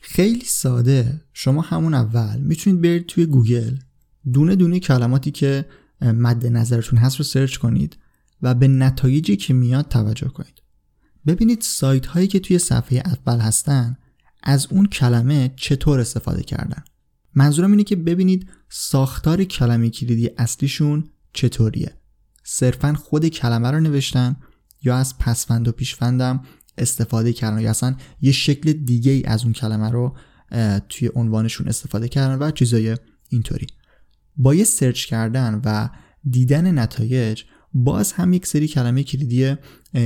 خیلی 0.00 0.44
ساده. 0.44 1.20
شما 1.32 1.60
همون 1.60 1.94
اول 1.94 2.40
می‌تونید 2.40 2.80
برید 2.80 3.06
توی 3.06 3.26
گوگل 3.26 3.76
دونه 4.32 4.56
دونه 4.56 4.80
کلماتی 4.80 5.30
که 5.30 5.66
مد 6.00 6.46
نظرتون 6.46 6.98
هست 6.98 7.16
رو 7.16 7.24
search 7.24 7.56
کنید 7.56 7.96
و 8.42 8.54
به 8.54 8.68
نتایجی 8.68 9.36
که 9.36 9.54
میاد 9.54 9.88
توجه 9.88 10.28
کنید. 10.28 10.62
ببینید 11.26 11.60
سایت 11.60 12.06
هایی 12.06 12.26
که 12.26 12.40
توی 12.40 12.58
صفحه 12.58 13.02
اول 13.04 13.38
هستن 13.40 13.96
از 14.42 14.66
اون 14.70 14.86
کلمه 14.86 15.50
چطور 15.56 16.00
استفاده 16.00 16.42
کردن. 16.42 16.84
منظورم 17.34 17.70
اینه 17.70 17.84
که 17.84 17.96
ببینید 17.96 18.48
ساختار 18.68 19.44
کلمه 19.44 19.90
کلیدی 19.90 20.30
اصلیشون 20.38 21.04
چطوریه. 21.32 21.94
صرفا 22.44 22.94
خود 22.94 23.28
کلمه 23.28 23.70
رو 23.70 23.80
نوشتن 23.80 24.36
یا 24.82 24.96
از 24.96 25.18
پسفند 25.18 25.68
و 25.68 25.72
پیشفندم 25.72 26.42
استفاده 26.78 27.32
کردن 27.32 27.60
یا 27.60 27.70
اصلا 27.70 27.96
یه 28.20 28.32
شکل 28.32 28.72
دیگه 28.72 29.12
ای 29.12 29.24
از 29.24 29.44
اون 29.44 29.52
کلمه 29.52 29.90
رو 29.90 30.16
توی 30.88 31.10
عنوانشون 31.14 31.68
استفاده 31.68 32.08
کردن 32.08 32.38
و 32.38 32.50
چیزای 32.50 32.96
اینطوری. 33.28 33.66
با 34.36 34.54
یه 34.54 34.64
سرچ 34.64 35.04
کردن 35.04 35.60
و 35.64 35.88
دیدن 36.30 36.78
نتایج 36.78 37.42
باز 37.74 38.12
هم 38.12 38.32
یک 38.32 38.46
سری 38.46 38.68
کلمه 38.68 39.02
کلیدی 39.02 39.56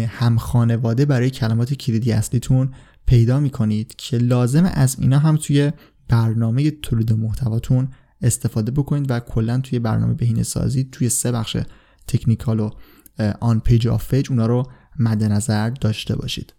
هم 0.09 0.39
خانواده 0.39 1.05
برای 1.05 1.31
کلمات 1.31 1.75
کلیدی 1.75 2.13
اصلیتون 2.13 2.75
پیدا 3.07 3.41
می‌کنید 3.41 3.97
که 3.97 4.19
لازمه 4.19 4.65
از 4.65 4.97
اینا 5.01 5.19
هم 5.19 5.37
توی 5.37 5.73
برنامه 6.09 6.71
تولید 6.71 7.13
محتواتون 7.13 7.89
استفاده 8.23 8.71
بکنید 8.71 9.11
و 9.11 9.21
کلا 9.21 9.61
توی 9.61 9.79
برنامه 9.79 10.15
بهینه 10.15 10.43
سازی 10.43 10.89
توی 10.93 11.09
سه 11.09 11.33
بخش 11.33 11.57
technical 12.09 12.61
و 12.61 12.71
on 13.41 13.61
page 13.61 13.89
off 13.89 14.11
page 14.11 14.27
اونا 14.31 14.47
رو 14.47 14.63
مد 14.99 15.25
نظر 15.25 15.71
داشته 15.71 16.17
باشید. 16.17 16.55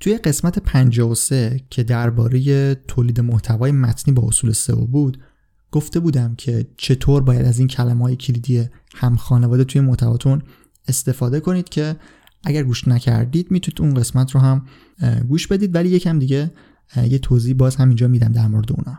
توی 0.00 0.18
قسمت 0.18 0.58
53 0.58 1.60
که 1.70 1.82
درباره 1.82 2.74
تولید 2.74 3.20
محتوای 3.20 3.72
متنی 3.72 4.14
با 4.14 4.28
اصول 4.28 4.52
سئو 4.52 4.86
بود 4.86 5.18
گفته 5.74 6.00
بودم 6.00 6.34
که 6.34 6.66
چطور 6.76 7.22
باید 7.22 7.46
از 7.46 7.58
این 7.58 7.68
کلمه 7.68 8.04
های 8.04 8.16
کلیدی 8.16 8.68
هم 8.94 9.16
خانواده 9.16 9.64
توی 9.64 9.80
محتواتون 9.80 10.42
استفاده 10.88 11.40
کنید 11.40 11.68
که 11.68 11.96
اگر 12.44 12.62
گوش 12.62 12.88
نکردید 12.88 13.50
می‌تونید 13.50 13.80
اون 13.80 13.94
قسمت 14.00 14.30
رو 14.30 14.40
هم 14.40 14.66
گوش 15.28 15.46
بدید. 15.46 15.74
ولی 15.74 15.88
یکم 15.88 16.18
دیگه 16.18 16.50
یه 16.96 17.18
توضیح 17.18 17.54
باز 17.54 17.76
هم 17.76 17.88
اینجا 17.88 18.08
میدم 18.08 18.32
در 18.32 18.48
مورد 18.48 18.72
اونا. 18.72 18.98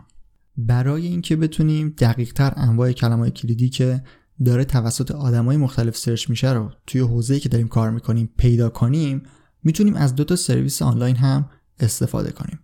برای 0.56 1.06
اینکه 1.06 1.36
بتونیم 1.36 1.94
دقیقتر 1.98 2.52
انواع 2.56 2.92
کلمه 2.92 3.30
کلیدی 3.30 3.68
که 3.68 4.02
داره 4.44 4.64
توسط 4.64 5.10
آدمای 5.10 5.56
مختلف 5.56 5.96
search 5.96 6.30
میشه 6.30 6.52
رو 6.52 6.70
توی 6.86 7.00
حوزه‌ای 7.00 7.40
که 7.40 7.48
داریم 7.48 7.68
کار 7.68 7.90
می‌کنیم 7.90 8.30
پیدا 8.36 8.68
کنیم 8.68 9.22
می‌تونیم 9.62 9.94
از 9.94 10.14
دو 10.14 10.24
تا 10.24 10.36
سرویس 10.36 10.82
آنلاین 10.82 11.16
هم 11.16 11.50
استفاده 11.80 12.30
کنیم. 12.30 12.58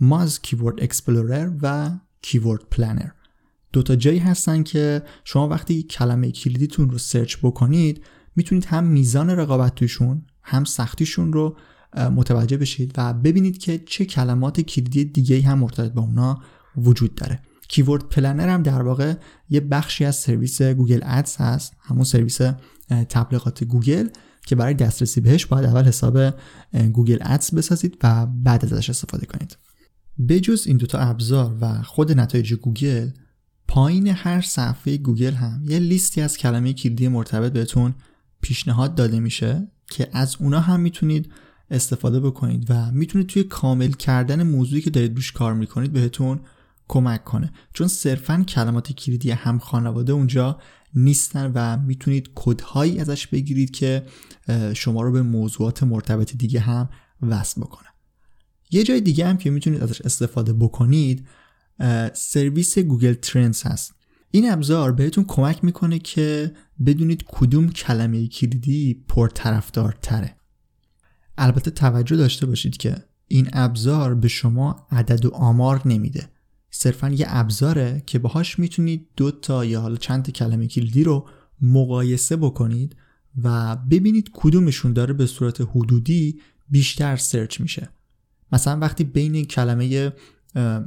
Moz 0.00 0.26
Keyword 0.26 0.82
Explorer 0.82 1.52
و 1.62 1.90
Keyword 2.22 2.60
Planner 2.70 3.10
دو 3.74 3.82
تا 3.82 3.96
جایی 3.96 4.18
هستن 4.18 4.62
که 4.62 5.02
شما 5.24 5.48
وقتی 5.48 5.82
کلمه 5.82 6.30
کلیدیتون 6.30 6.90
رو 6.90 6.98
search 6.98 7.36
بکنید 7.42 8.04
می‌تونید 8.36 8.64
هم 8.64 8.84
میزان 8.84 9.30
رقابت 9.30 9.74
توشون 9.74 10.26
هم 10.42 10.64
سختیشون 10.64 11.32
رو 11.32 11.56
متوجه 11.96 12.56
بشید 12.56 12.92
و 12.96 13.14
ببینید 13.14 13.58
که 13.58 13.78
چه 13.86 14.04
کلمات 14.04 14.60
کلیدی 14.60 15.04
دیگه 15.04 15.42
هم 15.42 15.58
مرتبط 15.58 15.92
با 15.92 16.02
اونا 16.02 16.42
وجود 16.76 17.14
داره. 17.14 17.40
Keyword 17.68 18.08
Planner 18.08 18.48
هم 18.48 18.62
در 18.62 18.82
واقع 18.82 19.14
یه 19.48 19.60
بخشی 19.60 20.04
از 20.04 20.16
سرویس 20.16 20.62
Google 20.62 21.00
Ads 21.02 21.36
هست 21.36 21.72
همون 21.80 22.04
سرویس 22.04 22.38
تبلیغات 22.88 23.64
گوگل 23.64 24.08
که 24.46 24.56
برای 24.56 24.74
دسترسی 24.74 25.20
بهش 25.20 25.46
باید 25.46 25.64
اول 25.64 25.84
حساب 25.84 26.18
Google 26.92 27.18
Ads 27.20 27.54
بسازید 27.54 27.96
و 28.02 28.26
بعد 28.26 28.64
ازش 28.64 28.90
استفاده 28.90 29.26
کنید. 29.26 29.56
بجز 30.28 30.66
این 30.66 30.76
دوتا 30.76 30.98
ابزار 30.98 31.56
و 31.60 31.82
خود 31.82 32.12
نتایج 32.12 32.54
گوگل 32.54 33.08
پایین 33.74 34.06
هر 34.06 34.40
صفحه 34.40 34.96
گوگل 34.96 35.32
هم 35.32 35.62
یه 35.64 35.78
لیستی 35.78 36.20
از 36.20 36.36
کلمه 36.36 36.72
کلیدی 36.72 37.08
مرتبط 37.08 37.52
بهتون 37.52 37.94
پیشنهاد 38.40 38.94
داده 38.94 39.20
میشه 39.20 39.68
که 39.90 40.08
از 40.12 40.36
اونا 40.40 40.60
هم 40.60 40.80
می‌تونید 40.80 41.32
استفاده 41.70 42.20
بکنید 42.20 42.66
و 42.70 42.92
می‌تونید 42.92 43.26
توی 43.26 43.44
کامل 43.44 43.92
کردن 43.92 44.42
موضوعی 44.42 44.82
که 44.82 44.90
دارید 44.90 45.14
روش 45.14 45.32
کار 45.32 45.54
می‌کنید 45.54 45.92
بهتون 45.92 46.40
کمک 46.88 47.24
کنه. 47.24 47.52
چون 47.72 47.88
صرفا 47.88 48.44
کلمات 48.48 48.92
کلیدی 48.92 49.30
هم 49.30 49.58
خانواده 49.58 50.12
اونجا 50.12 50.58
نیستن 50.94 51.52
و 51.54 51.76
می‌تونید 51.76 52.30
کدهایی 52.34 53.00
ازش 53.00 53.26
بگیرید 53.26 53.70
که 53.70 54.06
شما 54.74 55.02
رو 55.02 55.12
به 55.12 55.22
موضوعات 55.22 55.82
مرتبط 55.82 56.36
دیگه 56.36 56.60
هم 56.60 56.88
وصل 57.22 57.60
بکنه. 57.60 57.88
یه 58.70 58.82
جای 58.82 59.00
دیگه 59.00 59.26
هم 59.26 59.36
که 59.36 59.50
می‌تونید 59.50 59.82
ازش 59.82 60.00
استفاده 60.00 60.52
بکنید 60.52 61.26
سرویس 62.14 62.78
Google 62.78 63.14
Trends 63.14 63.62
هست. 63.62 63.94
این 64.30 64.50
ابزار 64.50 64.92
بهتون 64.92 65.24
کمک 65.28 65.64
می‌کنه 65.64 65.98
که 65.98 66.52
بدونید 66.86 67.24
کدوم 67.26 67.70
کلمه 67.70 68.28
کلیدی 68.28 69.04
پرطرفدارتره. 69.08 70.36
البته 71.38 71.70
توجه 71.70 72.16
داشته 72.16 72.46
باشید 72.46 72.76
که 72.76 72.96
این 73.28 73.48
ابزار 73.52 74.14
به 74.14 74.28
شما 74.28 74.86
عدد 74.90 75.24
و 75.24 75.30
آمار 75.34 75.82
نمیده. 75.84 76.28
صرفا 76.70 77.08
یه 77.08 77.26
ابزاره 77.28 78.02
که 78.06 78.18
باهاش 78.18 78.58
می‌تونید 78.58 79.08
دو 79.16 79.30
تا 79.30 79.64
یا 79.64 79.80
حالا 79.80 79.96
چند 79.96 80.30
کلمه 80.30 80.66
کلیدی 80.66 81.04
رو 81.04 81.28
مقایسه 81.60 82.36
بکنید 82.36 82.96
و 83.42 83.76
ببینید 83.76 84.30
کدومشون 84.32 84.92
داره 84.92 85.14
به 85.14 85.26
صورت 85.26 85.60
حدودی 85.60 86.40
بیشتر 86.68 87.16
search 87.16 87.60
میشه. 87.60 87.88
مثلا 88.52 88.78
وقتی 88.78 89.04
بین 89.04 89.44
کلمه 89.44 90.12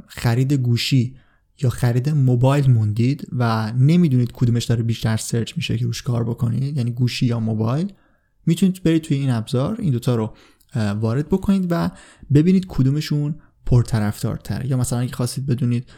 خرید 0.06 0.52
گوشی 0.52 1.16
یا 1.62 1.70
خرید 1.70 2.08
موبایل 2.08 2.70
موندید 2.70 3.26
و 3.32 3.72
نمی‌دونید 3.72 4.32
کدومش 4.32 4.64
داره 4.64 4.82
بیشتر 4.82 5.16
سرچ 5.16 5.56
میشه 5.56 5.78
که 5.78 5.84
روش 5.84 6.02
کار 6.02 6.24
بکنید 6.24 6.76
یعنی 6.76 6.90
گوشی 6.90 7.26
یا 7.26 7.40
موبایل 7.40 7.92
می‌تونید 8.46 8.82
برید 8.82 9.02
توی 9.02 9.16
این 9.16 9.30
ابزار 9.30 9.76
این 9.80 9.90
دوتا 9.90 10.16
رو 10.16 10.34
وارد 11.00 11.28
بکنید 11.28 11.66
و 11.70 11.90
ببینید 12.34 12.66
کدومشون 12.68 13.34
پرطرفدارتره. 13.66 14.66
یا 14.66 14.76
مثلا 14.76 14.98
اگه 14.98 15.12
خواستید 15.12 15.46
بدونید 15.46 15.90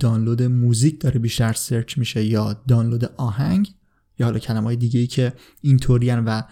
دانلود 0.00 0.42
موزیک 0.42 1.00
داره 1.00 1.18
بیشتر 1.18 1.52
سرچ 1.52 1.98
میشه 1.98 2.24
یا 2.24 2.62
دانلود 2.68 3.04
آهنگ 3.04 3.74
یا 4.18 4.26
حالا 4.26 4.38
کلمه 4.38 4.64
های 4.64 4.76
دیگه 4.76 5.00
ای 5.00 5.06
که 5.06 5.32
اینطورین 5.60 6.18
و 6.18 6.42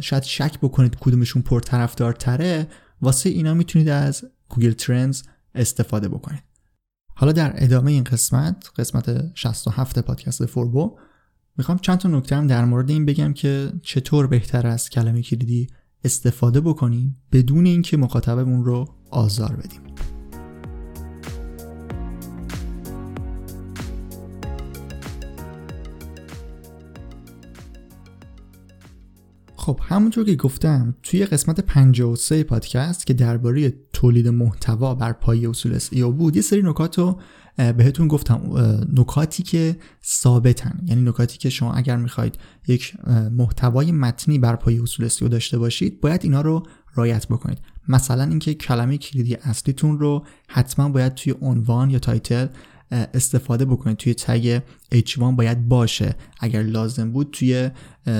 شاید 0.00 0.22
شک 0.22 0.58
بکنید 0.62 0.96
کدومشون 1.00 1.42
پرطرفدارتره 1.42 2.68
واسه 3.00 3.30
اینا 3.30 3.54
می‌تونید 3.54 3.88
از 3.88 4.24
Google 4.48 4.72
Trends 4.72 5.22
استفاده 5.56 6.08
بکنید. 6.08 6.42
حالا 7.14 7.32
در 7.32 7.52
ادامه 7.56 7.90
این 7.92 8.04
قسمت 8.04 8.70
قسمت 8.76 9.34
67 9.34 9.98
پادکست 9.98 10.46
فوربو 10.46 10.98
می‌خوام 11.58 11.78
چند 11.78 11.98
تا 11.98 12.08
نکته 12.08 12.36
هم 12.36 12.46
در 12.46 12.64
مورد 12.64 12.90
این 12.90 13.06
بگم 13.06 13.32
که 13.32 13.72
چطور 13.82 14.26
بهتر 14.26 14.66
از 14.66 14.90
کلمه 14.90 15.22
کلیدی 15.22 15.66
استفاده 16.04 16.60
بکنیم 16.60 17.16
بدون 17.32 17.66
اینکه 17.66 17.96
مخاطبمون 17.96 18.64
رو 18.64 18.94
آزار 19.10 19.56
بدیم. 19.56 19.80
خب 29.66 29.80
همونطور 29.82 30.24
که 30.24 30.34
گفتم 30.34 30.94
توی 31.02 31.26
قسمت 31.26 31.60
53 31.60 32.44
پادکست 32.44 33.06
که 33.06 33.14
درباره 33.14 33.74
تولید 33.92 34.28
محتوا 34.28 34.94
بر 34.94 35.12
پایه 35.12 35.46
اصول 35.46 35.78
SEO 35.78 36.00
بود 36.00 36.36
یه 36.36 36.42
سری 36.42 36.62
نکات 36.62 36.98
رو 36.98 37.20
بهتون 37.56 38.08
گفتم. 38.08 38.40
نکاتی 38.96 39.42
که 39.42 39.76
ثابتن. 40.04 40.80
یعنی 40.86 41.02
نکاتی 41.02 41.38
که 41.38 41.50
شما 41.50 41.72
اگر 41.72 41.96
می‌خواید 41.96 42.38
یک 42.68 42.94
محتوای 43.30 43.92
متنی 43.92 44.38
بر 44.38 44.56
پایه 44.56 44.78
اصول 44.78 45.08
SEO 45.08 45.28
داشته 45.28 45.58
باشید 45.58 46.00
باید 46.00 46.20
اینا 46.24 46.40
رو 46.40 46.62
رعایت 46.94 47.26
بکنید. 47.28 47.58
مثلا 47.88 48.24
اینکه 48.24 48.54
کلمه 48.54 48.98
کلیدی 48.98 49.34
اصلیتون 49.34 49.98
رو 49.98 50.26
حتما 50.48 50.88
باید 50.88 51.14
توی 51.14 51.34
عنوان 51.40 51.90
یا 51.90 51.98
title 51.98 52.46
استفاده 52.90 53.64
بکنید. 53.64 53.96
توی 53.96 54.14
tag 54.14 54.60
H1 54.94 55.18
باید 55.18 55.68
باشه. 55.68 56.14
اگر 56.40 56.62
لازم 56.62 57.12
بود 57.12 57.30
توی 57.32 57.70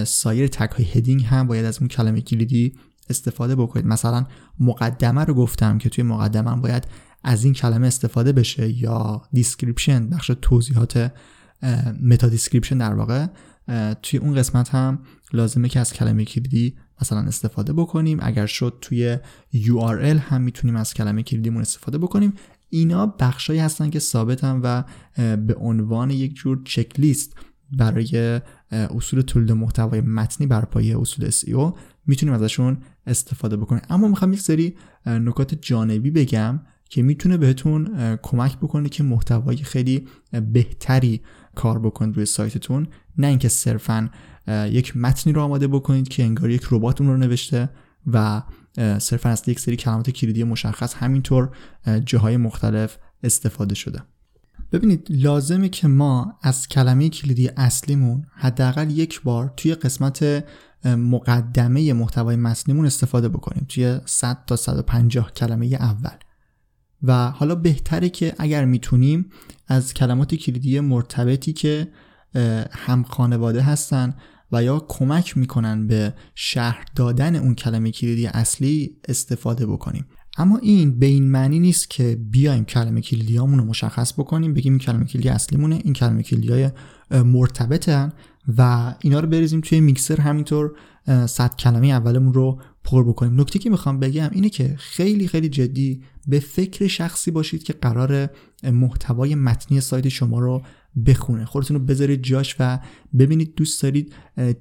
سایر 0.05 0.49
tag 0.49 0.71
های 0.71 0.85
heading 0.85 1.25
هم 1.25 1.47
باید 1.47 1.65
از 1.65 1.79
اون 1.79 1.89
کلمه 1.89 2.21
کلیدی 2.21 2.73
استفاده 3.11 3.57
بکنید. 3.57 3.87
مثلا 3.87 4.27
مقدمه 4.61 5.25
رو 5.25 5.35
گفتم 5.35 5.79
که 5.79 5.89
توی 5.89 6.05
مقدمه 6.05 6.61
باید 6.61 6.87
از 7.25 7.45
این 7.45 7.53
کلمه 7.53 7.87
استفاده 7.87 8.33
بشه 8.33 8.83
یا 8.83 9.23
description 9.33 10.09
بخش 10.09 10.31
توضیحات 10.43 11.13
meta 12.03 12.29
description 12.29 12.79
در 12.79 12.95
واقع. 12.95 13.27
توی 14.03 14.19
اون 14.19 14.35
قسمت 14.35 14.69
هم 14.69 14.99
لازمه 15.33 15.69
که 15.69 15.81
از 15.81 15.93
کلمه 15.93 16.25
کلیدی 16.25 16.77
مثلا 17.03 17.19
استفاده 17.19 17.73
بکنیم. 17.73 18.19
اگر 18.23 18.47
شد 18.47 18.79
توی 18.81 19.19
URL 19.55 20.21
هم 20.29 20.43
می‌تونیم 20.43 20.77
از 20.77 20.95
کلمه 20.95 21.23
کلیدیمون 21.23 21.63
استفاده 21.63 21.99
بکنیم. 21.99 22.33
اینا 22.69 23.07
بخشایی 23.07 23.61
هستن 23.61 23.91
که 23.91 23.99
ثابتن 23.99 24.61
و 24.63 24.83
به 25.37 25.55
عنوان 25.55 26.11
یک 26.11 26.35
جور 26.35 26.61
چک 26.65 27.01
لیست 27.01 27.37
برای 27.73 28.41
اصول 28.71 29.21
تولید 29.21 29.53
محتوای 29.53 30.01
متنی 30.01 30.47
بر 30.47 30.65
پایه 30.65 31.01
اصول 31.01 31.31
SEO 31.31 31.79
می‌تونیم 32.07 32.35
ازشون 32.35 32.79
استفاده 33.07 33.57
بکنیم. 33.57 33.83
اما 33.91 34.09
می‌خوام 34.09 34.33
یک 34.33 34.41
سری 34.41 34.77
نکات 35.07 35.55
جانبی 35.55 36.11
بگم 36.11 36.61
که 36.91 37.03
می‌تونه 37.03 37.37
بهتون 37.37 38.17
کمک 38.23 38.57
بکنه 38.57 38.89
که 38.89 39.03
محتوای 39.03 39.57
خیلی 39.57 40.09
بهتری 40.53 41.21
کار 41.55 41.79
بکنید 41.79 42.17
روی 42.17 42.27
سایتتون. 42.27 42.87
نه 43.19 43.27
اینکه 43.27 43.49
صرفا 43.49 44.11
یک 44.49 44.97
متنی 44.97 45.33
رو 45.33 45.43
آماده 45.43 45.69
بکنید 45.69 46.09
که 46.09 46.25
انگار 46.25 46.51
یک 46.51 46.63
ربات 46.71 47.01
اون 47.01 47.11
رو 47.11 47.17
نوشته 47.17 47.71
و 48.07 48.43
صرفا 48.99 49.29
از 49.29 49.43
یک 49.49 49.61
سری 49.61 49.77
کلمات 49.77 50.11
کلیدی 50.11 50.45
مشخص 50.45 50.95
همینطور 50.95 51.51
جاهای 52.05 52.37
مختلف 52.37 52.99
استفاده 53.23 53.75
شده. 53.75 54.03
ببینید 54.73 55.07
لازمه 55.11 55.69
که 55.69 55.89
ما 55.89 56.39
از 56.43 56.69
کلمه 56.69 57.09
کلیدی 57.09 57.49
اصلیمون 57.57 58.27
حداقل 58.33 58.91
یک 58.91 59.23
بار 59.23 59.53
توی 59.57 59.75
قسمت 59.75 60.45
مقدمه 60.85 61.93
محتوای 61.93 62.37
متنیمون 62.37 62.87
استفاده 62.87 63.29
بکنیم 63.29 63.67
توی 63.69 64.01
100 64.05 64.45
تا 64.47 64.57
150 64.57 65.33
کلمه 65.33 65.67
اول. 65.67 66.17
و 67.03 67.31
حالا 67.31 67.55
بهتره 67.55 68.09
که 68.09 68.35
اگر 68.39 68.65
می‌تونیم 68.65 69.31
از 69.67 69.95
کلمات 69.95 70.35
کلیدی 70.35 70.81
مرتبطی 70.81 71.53
که 71.53 71.89
هم 72.73 73.03
خانواده 73.03 73.63
هستن 73.63 74.15
و 74.53 74.63
یا 74.63 74.85
کمک 74.89 75.37
می‌کنن 75.37 75.87
به 75.87 76.15
شهر 76.35 76.85
دادن 76.95 77.37
اون 77.37 77.55
کلمه 77.55 77.91
کلیدی 77.91 78.27
اصلی 78.27 78.97
استفاده 79.09 79.67
بکنیم. 79.67 80.07
اما 80.39 80.59
این 80.59 80.99
به 80.99 81.07
این 81.07 81.31
معنی 81.31 81.59
نیست 81.59 81.91
که 81.91 82.19
بیایم 82.31 82.65
کلمه 82.65 83.01
کلیدی 83.01 83.37
رو 83.37 83.47
مشخص 83.47 84.13
بکنیم 84.13 84.55
بگیم 84.55 84.73
این 84.73 84.79
کلمه 84.79 85.05
کلیدی 85.05 85.29
اصلیمونه 85.29 85.81
این 85.85 85.93
کلمه 85.93 86.23
کلیدی 86.23 86.53
های 86.53 86.71
مرتبطن 87.11 88.13
و 88.59 88.95
اینا 89.01 89.21
رو 89.21 89.29
بریزیم 89.29 89.61
توی 89.61 89.81
میکسر 89.81 90.21
همینطور 90.21 90.73
صد 91.27 91.57
کلمه 91.57 91.87
اولمون 91.87 92.35
رو 92.35 92.61
پر 92.85 93.09
بکنیم. 93.09 93.41
نکته 93.41 93.59
که 93.59 93.71
می‌خوام 93.71 94.01
بگم 94.01 94.31
اینه 94.33 94.49
که 94.49 94.75
خیلی 94.79 95.29
خیلی 95.29 95.49
جدی 95.49 96.03
به 96.27 96.41
فکر 96.41 96.87
شخصی 96.87 97.31
باشید 97.31 97.63
که 97.63 97.73
قرار 97.73 98.31
محتوای 98.63 99.35
متنی 99.35 99.81
سایت 99.81 100.09
شما 100.09 100.41
رو 100.41 100.63
بخونه. 101.07 101.45
خودتون 101.45 101.77
رو 101.77 101.83
بذارید 101.85 102.23
جاش 102.23 102.57
و 102.59 102.79
ببینید 103.19 103.55
دوست 103.55 103.83
دارید 103.83 104.13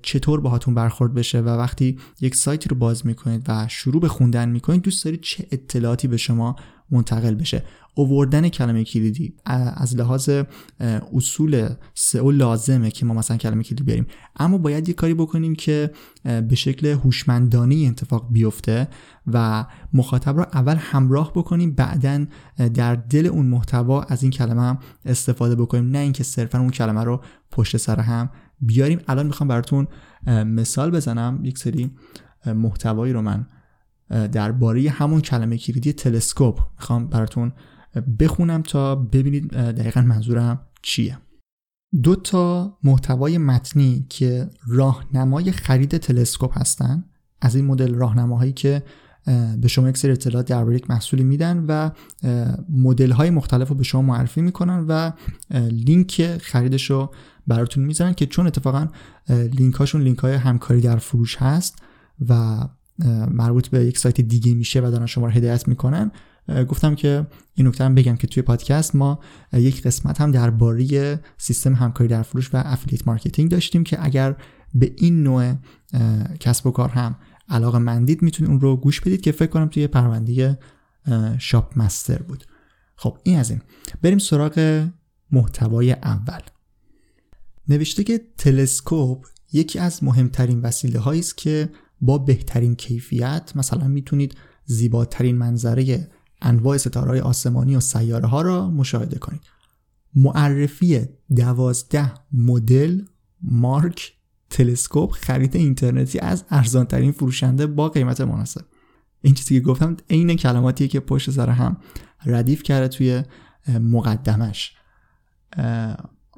چطور 0.01 0.41
باهاتون 0.41 0.75
برخورد 0.75 1.13
بشه 1.13 1.41
و 1.41 1.49
وقتی 1.49 1.97
یک 2.21 2.35
سایتی 2.35 2.69
رو 2.69 2.75
باز 2.75 3.05
می‌کنید 3.05 3.45
و 3.47 3.67
شروع 3.67 4.01
به 4.01 4.07
خوندن 4.07 4.49
می‌کنید 4.49 4.81
دوست 4.81 5.05
دارید 5.05 5.21
چه 5.21 5.47
اطلاعاتی 5.51 6.07
به 6.07 6.17
شما 6.17 6.55
منتقل 6.91 7.35
بشه. 7.35 7.63
اووردن 7.97 8.49
کلمه 8.49 8.83
کلیدی 8.83 9.33
از 9.75 9.95
لحاظ 9.95 10.29
اصول 11.13 11.69
سئو 11.93 12.31
لازمه 12.31 12.91
که 12.91 13.05
ما 13.05 13.13
مثلا 13.13 13.37
کلمه 13.37 13.63
کلیدی 13.63 13.83
بیاریم. 13.83 14.07
اما 14.35 14.57
باید 14.57 14.87
یه 14.87 14.93
کاری 14.93 15.13
بکنیم 15.13 15.55
که 15.55 15.91
به 16.23 16.55
شکل 16.55 16.87
هوشمندانه 16.87 17.75
اتفاق 17.75 18.27
بیفته 18.31 18.87
و 19.27 19.65
مخاطب 19.93 20.37
رو 20.37 20.45
اول 20.53 20.75
همراه 20.79 21.33
بکنیم 21.33 21.71
بعدا 21.71 22.25
در 22.73 22.95
دل 22.95 23.25
اون 23.25 23.45
محتوا 23.45 24.01
از 24.01 24.23
این 24.23 24.31
کلمه 24.31 24.61
هم 24.61 24.79
استفاده 25.05 25.55
بکنیم. 25.55 25.91
نه 25.91 25.97
اینکه 25.97 26.23
صرفا 26.23 26.59
اون 26.59 26.69
کلمه 26.69 27.03
رو 27.03 27.21
پشت 27.51 27.77
سر 27.77 27.99
هم 27.99 28.29
بیاریم. 28.61 28.99
الان 29.07 29.27
می‌خوام 29.27 29.47
براتون 29.47 29.87
مثال 30.27 30.91
بزنم. 30.91 31.39
یک 31.43 31.57
سری 31.57 31.91
محتوایی 32.45 33.13
رو 33.13 33.21
من 33.21 33.47
درباره 34.09 34.89
همون 34.89 35.21
کلمه 35.21 35.57
کلیدی 35.57 35.93
تلسکوپ 35.93 36.59
می‌خوام 36.79 37.07
براتون 37.07 37.51
بخونم 38.19 38.61
تا 38.61 38.95
ببینید 38.95 39.47
دقیقا 39.53 40.01
منظورم 40.01 40.61
چیه. 40.81 41.17
دو 42.03 42.15
تا 42.15 42.77
محتوای 42.83 43.37
متنی 43.37 44.05
که 44.09 44.49
راهنمای 44.67 45.51
خرید 45.51 45.97
تلسکوپ 45.97 46.57
هستن. 46.57 47.05
از 47.41 47.55
این 47.55 47.65
مدل 47.65 47.93
راهنماهایی 47.93 48.53
که 48.53 48.83
به 49.61 49.67
شما 49.67 49.89
یک 49.89 49.97
سری 49.97 50.11
اطلاعات 50.11 50.47
درباره 50.47 50.75
یک 50.75 50.89
محصولی 50.89 51.23
میدن 51.23 51.65
و 51.67 51.89
مدل 52.69 53.11
های 53.11 53.29
مختلف 53.29 53.69
رو 53.69 53.75
به 53.75 53.83
شما 53.83 54.01
معرفی 54.01 54.41
می‌کنن 54.41 54.85
و 54.87 55.11
لینک 55.71 56.37
خریدش 56.37 56.89
رو 56.89 57.13
براتون 57.47 57.83
می‌زنن 57.85 58.13
که 58.13 58.25
چون 58.25 58.47
اتفاقا 58.47 58.87
لینک 59.29 59.75
هاشون 59.75 60.01
لینک 60.01 60.17
های 60.17 60.33
همکاری 60.33 60.81
در 60.81 60.97
فروش 60.97 61.37
هست 61.37 61.81
و 62.29 62.59
مربوط 63.31 63.67
به 63.67 63.85
یک 63.85 63.97
سایت 63.97 64.21
دیگه 64.21 64.53
میشه 64.53 64.79
و 64.79 64.91
دارن 64.91 65.05
شما 65.05 65.25
رو 65.25 65.31
هدایت 65.31 65.67
می‌کنن. 65.67 66.11
گفتم 66.69 66.95
که 66.95 67.27
این 67.53 67.67
نکته 67.67 67.83
هم 67.83 67.95
بگم 67.95 68.15
که 68.15 68.27
توی 68.27 68.43
پادکست 68.43 68.95
ما 68.95 69.19
یک 69.53 69.83
قسمت 69.83 70.21
هم 70.21 70.31
درباره 70.31 71.19
سیستم 71.37 71.73
همکاری 71.73 72.07
در 72.07 72.21
فروش 72.21 72.53
و 72.53 72.61
affiliate 72.65 73.07
marketing 73.07 73.51
داشتیم 73.51 73.83
که 73.83 74.05
اگر 74.05 74.35
به 74.73 74.93
این 74.97 75.23
نوع 75.23 75.53
کسب 76.39 76.67
و 76.67 76.71
کار 76.71 76.89
هم 76.89 77.15
علاقه 77.49 77.77
مندید 77.77 78.21
می‌تونید 78.21 78.51
اون 78.51 78.59
رو 78.61 78.77
گوش 78.77 79.01
بدید 79.01 79.21
که 79.21 79.31
فکر 79.31 79.49
کنم 79.49 79.67
توی 79.67 79.87
پرونده 79.87 80.59
شاپ 81.37 81.79
مستر 81.79 82.21
بود. 82.21 82.43
خب 82.95 83.17
این 83.23 83.39
از 83.39 83.51
این. 83.51 83.61
بریم 84.01 84.17
سراغ 84.17 84.87
محتوای 85.31 85.91
اول. 85.91 86.41
نوشته 87.67 88.03
که 88.03 88.21
تلسکوپ 88.37 89.25
یکی 89.53 89.79
از 89.79 90.03
مهمترین 90.03 90.61
وسیله 90.61 90.99
هایی 90.99 91.19
است 91.19 91.37
که 91.37 91.69
با 92.05 92.17
بهترین 92.17 92.75
کیفیت 92.75 93.51
مثلا 93.55 93.87
می‌تونید 93.87 94.35
زیباترین 94.65 95.37
منظره 95.37 96.07
انواع 96.41 96.77
ستاره 96.77 97.21
آسمانی 97.21 97.75
و 97.75 97.79
سیاره 97.79 98.27
ها 98.27 98.41
را 98.41 98.71
مشاهده 98.71 99.19
کنید. 99.19 99.41
معرفی 100.15 101.01
دوازده 101.35 102.13
مدل 102.31 103.01
مارک 103.41 104.13
تلسکوپ 104.49 105.11
خرید 105.11 105.55
اینترنتی 105.55 106.19
از 106.19 106.43
ارزانترین 106.49 107.11
فروشنده 107.11 107.67
با 107.67 107.89
قیمت 107.89 108.21
مناسب. 108.21 108.65
این 109.21 109.33
چیزی 109.33 109.59
که 109.59 109.65
گفتم 109.65 109.97
عین 110.09 110.35
کلماتیه 110.35 110.87
که 110.87 110.99
پشت 110.99 111.31
سر 111.31 111.49
هم 111.49 111.77
ردیف 112.25 112.63
کرده 112.63 112.87
توی 112.87 113.23
مقدمش. 113.79 114.75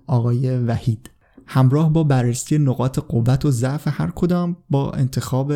آقای 0.08 0.58
وحید. 0.58 1.10
همراه 1.48 1.94
با 1.94 2.04
بررسی 2.04 2.58
نقاط 2.58 3.00
قوت 3.00 3.46
و 3.46 3.52
ضعف 3.52 3.88
هر 4.02 4.12
کدام 4.16 4.58
با 4.70 4.92
انتخاب 4.92 5.54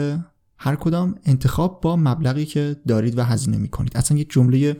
هر 0.63 0.75
کدام 0.75 1.15
انتخاب 1.25 1.82
با 1.82 1.95
مبلغی 1.95 2.45
که 2.45 2.75
دارید 2.88 3.17
و 3.17 3.23
هزینه 3.23 3.58
می‌کنید. 3.58 3.97
اصلا 3.97 4.17
یک 4.17 4.32
جمله 4.32 4.77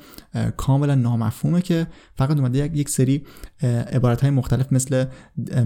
کاملا 0.58 0.96
نامفهومه 0.96 1.62
که 1.62 1.88
فقط 2.16 2.38
اومده 2.38 2.72
یک 2.78 2.90
سری 2.90 3.26
عبارت 3.92 4.22
های 4.22 4.30
مختلف 4.30 4.74
مثل 4.74 5.06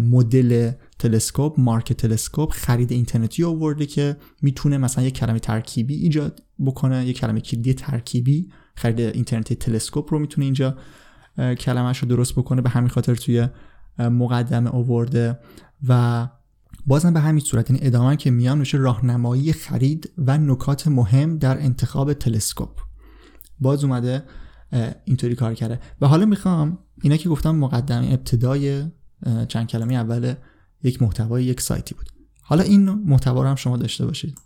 مدل 0.02 0.72
تلسکوپ 1.00 1.60
مارک 1.60 1.94
تلسکوپ 1.94 2.52
خرید 2.52 2.92
اینترنتی 2.92 3.44
آورده 3.44 3.86
که 3.86 4.18
می‌تونه 4.42 4.78
مثلا 4.78 5.04
یک 5.04 5.14
کلمه 5.14 5.40
ترکیبی 5.40 5.96
ایجاد 5.96 6.42
بکنه 6.66 7.06
یک 7.06 7.20
کلمه 7.20 7.42
کلیدی 7.42 7.74
ترکیبی 7.74 8.50
خرید 8.76 9.00
اینترنتی 9.00 9.56
تلسکوپ 9.56 10.14
رو 10.14 10.20
می‌تونه 10.20 10.46
اینجا 10.46 10.78
کلمهش 11.38 11.98
رو 11.98 12.08
درست 12.08 12.34
بکنه. 12.34 12.62
به 12.62 12.70
همین 12.70 12.90
خاطر 12.90 13.16
توی 13.16 13.48
مقدمه 14.00 14.70
آورده 14.70 15.40
و 15.88 16.28
بازم 16.88 17.14
به 17.14 17.20
همین 17.20 17.44
صورت 17.44 17.72
این 17.72 17.76
یعنی 17.76 17.88
ادامه 17.88 18.16
که 18.16 18.32
میان 18.32 18.58
میشه 18.58 18.78
راهنمایی 18.78 19.54
خرید 19.54 20.10
و 20.18 20.38
نکات 20.38 20.88
مهم 20.88 21.38
در 21.38 21.62
انتخاب 21.62 22.14
تلسکوپ. 22.14 22.80
باز 23.60 23.84
اومده 23.84 24.24
اینطوری 25.06 25.36
کار 25.36 25.54
کرده. 25.54 25.80
و 26.02 26.08
حالا 26.08 26.26
می‌خوام 26.26 26.78
اینا 27.02 27.18
که 27.18 27.30
گفتم 27.30 27.56
مقدمه 27.56 28.08
ابتدای 28.08 28.86
چند 29.48 29.68
کلمه 29.68 29.94
اول 29.94 30.34
یک 30.84 31.02
محتوای 31.02 31.44
یک 31.44 31.62
سایتی 31.62 31.96
بود. 31.96 32.10
حالا 32.42 32.64
این 32.64 32.90
محتوا 32.90 33.42
رو 33.42 33.50
هم 33.50 33.56
شما 33.56 33.78
داشته 33.78 34.06
باشید. 34.06 34.38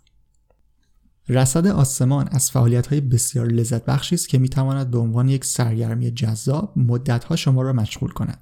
رصد 1.28 1.66
آسمان 1.66 2.28
از 2.30 2.50
فعالیت 2.50 2.86
های 2.86 3.00
بسیار 3.00 3.46
لذت 3.46 3.84
بخشی 3.84 4.14
است 4.14 4.28
که 4.28 4.38
می‌تواند 4.38 4.90
به 4.90 4.98
عنوان 4.98 5.28
یک 5.28 5.44
سرگرمی 5.44 6.10
جذاب 6.10 6.72
مدت 6.76 7.24
ها 7.24 7.36
شما 7.36 7.62
را 7.62 7.72
مشغول 7.72 8.10
کند. 8.10 8.38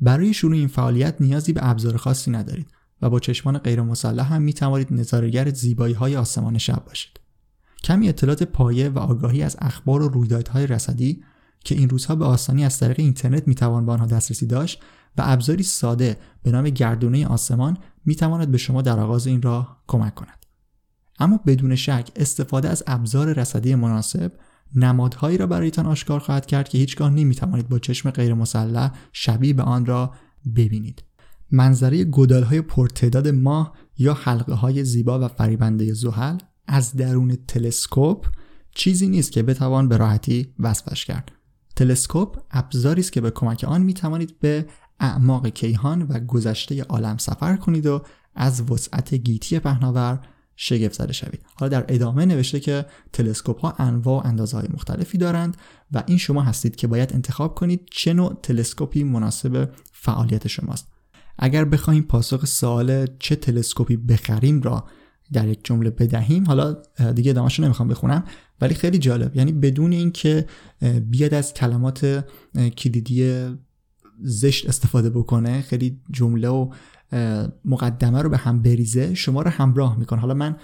برای 0.00 0.34
شروع 0.34 0.56
این 0.56 0.68
فعالیت 0.68 1.16
نیازی 1.20 1.52
به 1.52 1.60
ابزار 1.68 1.96
خاصی 1.96 2.30
ندارید 2.30 2.70
و 3.02 3.10
با 3.10 3.20
چشمان 3.20 3.58
غیر 3.58 3.82
مسلح 3.82 4.32
هم 4.32 4.42
می 4.42 4.52
توانید 4.52 4.92
نظارگر 4.92 5.50
زیبایی 5.50 5.94
های 5.94 6.16
آسمان 6.16 6.58
شب 6.58 6.84
باشید. 6.86 7.20
کمی 7.84 8.08
اطلاعات 8.08 8.42
پایه 8.42 8.88
و 8.88 8.98
آگاهی 8.98 9.42
از 9.42 9.56
اخبار 9.60 10.02
و 10.02 10.08
رویدادهای 10.08 10.66
رصدی 10.66 11.22
که 11.64 11.74
این 11.74 11.88
روزها 11.88 12.14
به 12.14 12.24
آسانی 12.24 12.64
از 12.64 12.78
طریق 12.78 13.00
اینترنت 13.00 13.48
می 13.48 13.54
توان 13.54 13.86
به 13.86 13.92
آنها 13.92 14.06
دسترسی 14.06 14.46
داشت 14.46 14.82
و 15.18 15.22
ابزاری 15.24 15.62
ساده 15.62 16.16
به 16.42 16.50
نام 16.50 16.70
گردونه 16.70 17.26
آسمان 17.26 17.78
می 18.04 18.14
تواند 18.14 18.50
به 18.50 18.58
شما 18.58 18.82
در 18.82 19.00
آغاز 19.00 19.26
این 19.26 19.42
راه 19.42 19.82
کمک 19.86 20.14
کند. 20.14 20.46
اما 21.18 21.40
بدون 21.46 21.74
شک 21.74 22.10
استفاده 22.16 22.68
از 22.68 22.82
ابزار 22.86 23.32
رصدی 23.32 23.74
مناسب 23.74 24.32
نمادهایی 24.74 25.38
را 25.38 25.46
برایتان 25.46 25.86
آشکار 25.86 26.20
خواهد 26.20 26.46
کرد 26.46 26.68
که 26.68 26.78
هیچگاه 26.78 27.10
نمی 27.10 27.34
توانید 27.34 27.68
با 27.68 27.78
چشم 27.78 28.10
غیر 28.10 28.34
مسلح 28.34 28.92
شبیه 29.12 29.52
به 29.52 29.62
آن 29.62 29.86
را 29.86 30.12
ببینید. 30.56 31.02
منظره 31.50 32.04
گدال 32.04 32.42
های 32.42 32.60
پرتعداد 32.60 33.28
ماه 33.28 33.72
یا 33.98 34.14
حلقه 34.14 34.54
های 34.54 34.84
زیبا 34.84 35.20
و 35.20 35.28
فریبنده 35.28 35.92
زحل 35.92 36.38
از 36.66 36.96
درون 36.96 37.38
تلسکوپ 37.48 38.26
چیزی 38.74 39.08
نیست 39.08 39.32
که 39.32 39.42
بتوان 39.42 39.88
به 39.88 39.96
راحتی 39.96 40.54
وصفش 40.58 41.04
کرد. 41.04 41.32
تلسکوپ 41.76 42.36
ابزاری 42.50 43.00
است 43.00 43.12
که 43.12 43.20
به 43.20 43.30
کمک 43.30 43.64
آن 43.64 43.82
می 43.82 43.94
توانید 43.94 44.38
به 44.40 44.66
اعماق 45.00 45.48
کیهان 45.48 46.02
و 46.02 46.18
گذشته 46.18 46.82
عالم 46.82 47.16
سفر 47.16 47.56
کنید 47.56 47.86
و 47.86 48.02
از 48.34 48.70
وسعت 48.70 49.14
گیتی 49.14 49.58
پهناور 49.58 50.20
شگفت 50.56 50.94
زده 50.94 51.12
شوید. 51.12 51.40
حالا 51.54 51.68
در 51.80 51.94
ادامه 51.94 52.24
نوشته 52.26 52.60
که 52.60 52.86
تلسکوپ 53.12 53.60
ها 53.60 53.74
انواع 53.78 54.24
و 54.24 54.26
اندازه 54.26 54.56
های 54.56 54.68
مختلفی 54.74 55.18
دارند 55.18 55.56
و 55.92 56.02
این 56.06 56.18
شما 56.18 56.42
هستید 56.42 56.76
که 56.76 56.86
باید 56.86 57.12
انتخاب 57.12 57.54
کنید 57.54 57.88
چه 57.90 58.12
نوع 58.12 58.40
تلسکوپی 58.42 59.04
مناسب 59.04 59.70
فعالیت 59.92 60.48
شماست. 60.48 60.92
اگر 61.38 61.64
بخوایم 61.64 62.02
پاسخ 62.02 62.46
سوال 62.46 63.06
چه 63.18 63.36
تلسکوپی 63.36 63.96
بخریم 63.96 64.62
را 64.62 64.84
در 65.32 65.48
یک 65.48 65.60
جمله 65.64 65.90
بدهیم 65.90 66.46
حالا 66.46 66.76
دیگه 67.14 67.30
ادامهش 67.30 67.60
نمی‌خوام 67.60 67.88
بخونم 67.88 68.24
ولی 68.60 68.74
خیلی 68.74 68.98
جالب. 68.98 69.36
یعنی 69.36 69.52
بدون 69.52 69.92
اینکه 69.92 70.46
بیاد 71.00 71.34
از 71.34 71.54
کلمات 71.54 72.24
کلیدی 72.76 73.46
زشت 74.22 74.68
استفاده 74.68 75.10
بکنه 75.10 75.60
خیلی 75.60 76.00
جمله 76.10 76.48
و 76.48 76.70
مقدمه 77.64 78.22
رو 78.22 78.28
به 78.28 78.36
هم 78.36 78.62
بریزه 78.62 79.14
شما 79.14 79.42
رو 79.42 79.50
همراه 79.50 79.98
می‌کنه. 79.98 80.20
حالا 80.20 80.34
من 80.34 80.56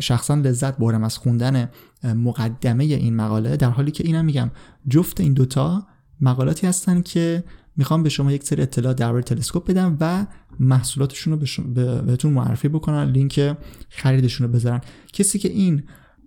شخصا 0.00 0.34
لذت 0.34 0.76
بردم 0.76 1.04
از 1.04 1.18
خوندن 1.18 1.70
مقدمه 2.04 2.84
این 2.84 3.16
مقاله 3.16 3.56
در 3.56 3.70
حالی 3.70 3.90
که 3.90 4.06
اینم 4.06 4.24
میگم 4.24 4.50
جفت 4.88 5.20
این 5.20 5.32
دوتا 5.32 5.86
مقالاتی 6.20 6.66
هستن 6.66 7.02
که 7.02 7.44
می‌خوام 7.76 8.02
به 8.02 8.08
شما 8.08 8.32
یک 8.32 8.44
سری 8.44 8.62
اطلاع 8.62 8.94
درباره 8.94 9.22
تلسکوپ 9.22 9.70
بدم 9.70 9.96
و 10.00 10.26
محصولاتشون 10.60 11.32
رو 11.32 11.46
به 11.74 12.02
بهتون 12.02 12.32
معرفی 12.32 12.68
بکنن 12.68 13.10
لینک 13.10 13.56
خریدشون 13.88 14.46
رو 14.46 14.52
بذارن. 14.52 14.80
کسی 15.12 15.38
که 15.38 15.48
این 15.48 15.82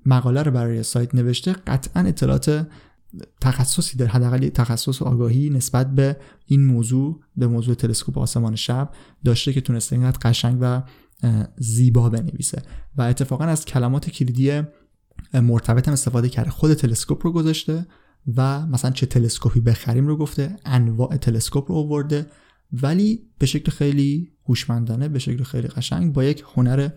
مقاله 0.06 0.44
رو 0.44 0.52
برای 0.52 0.84
سایت 0.84 1.16
نوشته 1.16 1.54
قطعا 1.54 2.04
اطلاعات 2.04 2.68
تخصصی 3.41 3.97
داره 3.97 4.12
حداقل 4.12 4.49
تخصص 4.49 5.02
و 5.02 5.06
آگاهی 5.06 5.49
نسبت 5.49 5.95
به 5.95 6.17
این 6.45 6.65
موضوع 6.65 7.21
به 7.38 7.47
موضوع 7.47 7.76
تلسکوپ 7.76 8.17
آسمان 8.17 8.56
شب 8.56 8.89
داشته 9.23 9.54
که 9.54 9.62
تونسته 9.62 9.95
اینقدر 9.95 10.17
قشنگ 10.21 10.58
و 10.62 10.82
زیبا 11.58 12.10
بنویسه. 12.10 12.62
و 12.97 13.02
اتفاقا 13.02 13.45
از 13.45 13.65
کلمات 13.65 14.10
کلیدی 14.10 14.62
مرتبط 15.34 15.88
هم 15.88 15.93
استفاده 15.93 16.30
کرده. 16.30 16.49
خود 16.49 16.73
تلسکوپ 16.73 17.26
رو 17.26 17.32
گذاشته 17.32 17.88
و 18.36 18.67
مثلا 18.67 18.91
چه 18.91 19.06
تلسکوپی 19.06 19.60
بخریم 19.60 20.08
رو 20.08 20.17
گفته 20.17 20.56
انواع 20.65 21.17
تلسکوپ 21.17 21.71
رو 21.71 21.78
آورده. 21.78 22.28
ولی 22.82 23.21
به 23.38 23.45
شکل 23.45 23.71
خیلی 23.71 24.32
هوشمندانه 24.47 25.08
به 25.08 25.19
شکل 25.19 25.43
خیلی 25.43 25.67
قشنگ 25.67 26.13
با 26.13 26.23
یک 26.23 26.43
هنر 26.56 26.89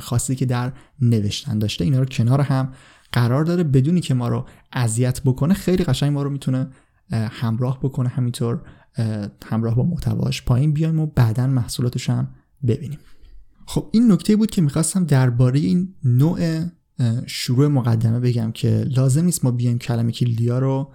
خاصی 0.00 0.36
که 0.36 0.46
در 0.46 0.72
نوشتن 1.00 1.58
داشته 1.58 1.84
اینا 1.84 1.98
رو 1.98 2.04
کنار 2.04 2.40
هم 2.40 2.72
قرار 3.12 3.44
داره 3.44 3.64
بدونی 3.64 4.00
که 4.00 4.14
ما 4.14 4.28
رو 4.28 4.46
اذیت 4.72 5.20
بکنه 5.24 5.54
خیلی 5.54 5.84
قشنگ 5.84 6.12
ما 6.12 6.22
رو 6.22 6.30
می‌تونه 6.30 6.70
همراه 7.12 7.80
بکنه 7.82 8.08
همینطور. 8.08 8.62
همراه 9.46 9.76
با 9.76 9.82
محتواش 9.82 10.42
پایین 10.42 10.72
بیایم 10.72 11.00
و 11.00 11.06
بعدا 11.06 11.46
محصولاتش 11.46 12.10
هم 12.10 12.28
ببینیم. 12.66 12.98
خب 13.66 13.88
این 13.92 14.12
نکته 14.12 14.36
بود 14.36 14.50
که 14.50 14.62
می‌خواستم 14.62 15.04
درباره 15.04 15.60
این 15.60 15.94
نوع 16.04 16.64
شروع 17.26 17.66
مقدمه 17.66 18.20
بگم 18.20 18.52
که 18.52 18.84
لازم 18.88 19.24
نیست 19.24 19.44
ما 19.44 19.50
بیایم 19.50 19.78
کلمه 19.78 20.12
کلیدیا 20.12 20.58
رو 20.58 20.92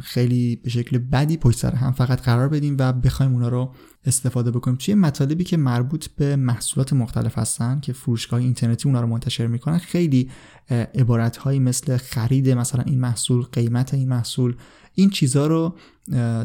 خیلی 0.00 0.56
به 0.56 0.70
شکل 0.70 0.98
بدی 0.98 1.36
پشت 1.36 1.58
سر 1.58 1.74
هم 1.74 1.92
فقط 1.92 2.22
قرار 2.22 2.48
بدیم 2.48 2.76
و 2.78 2.92
بخوایم 2.92 3.32
اونا 3.32 3.48
رو 3.48 3.74
استفاده 4.04 4.50
بکنیم. 4.50 4.76
توی 4.76 4.94
مطالبی 4.94 5.44
که 5.44 5.56
مربوط 5.56 6.06
به 6.06 6.36
محصولات 6.36 6.92
مختلف 6.92 7.38
هستن 7.38 7.80
که 7.80 7.92
فروشگاه 7.92 8.40
اینترنتی 8.40 8.88
اونا 8.88 9.00
رو 9.00 9.06
منتشر 9.06 9.46
می‌کنن 9.46 9.78
خیلی 9.78 10.30
عبارت 10.70 11.36
هایی 11.36 11.58
مثل 11.58 11.96
خرید 11.96 12.50
مثلا 12.50 12.82
این 12.82 13.00
محصول 13.00 13.42
قیمت 13.42 13.94
این 13.94 14.08
محصول 14.08 14.56
این 14.94 15.10
چیزها 15.10 15.46
رو 15.46 15.76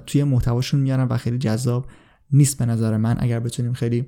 توی 0.05 0.23
محتواشون 0.23 0.79
میارن 0.79 1.07
و 1.07 1.17
خیلی 1.17 1.37
جذاب 1.37 1.87
نیست 2.31 2.57
به 2.57 2.65
نظر 2.65 2.97
من. 2.97 3.15
اگر 3.19 3.39
بتونیم 3.39 3.73
خیلی 3.73 4.05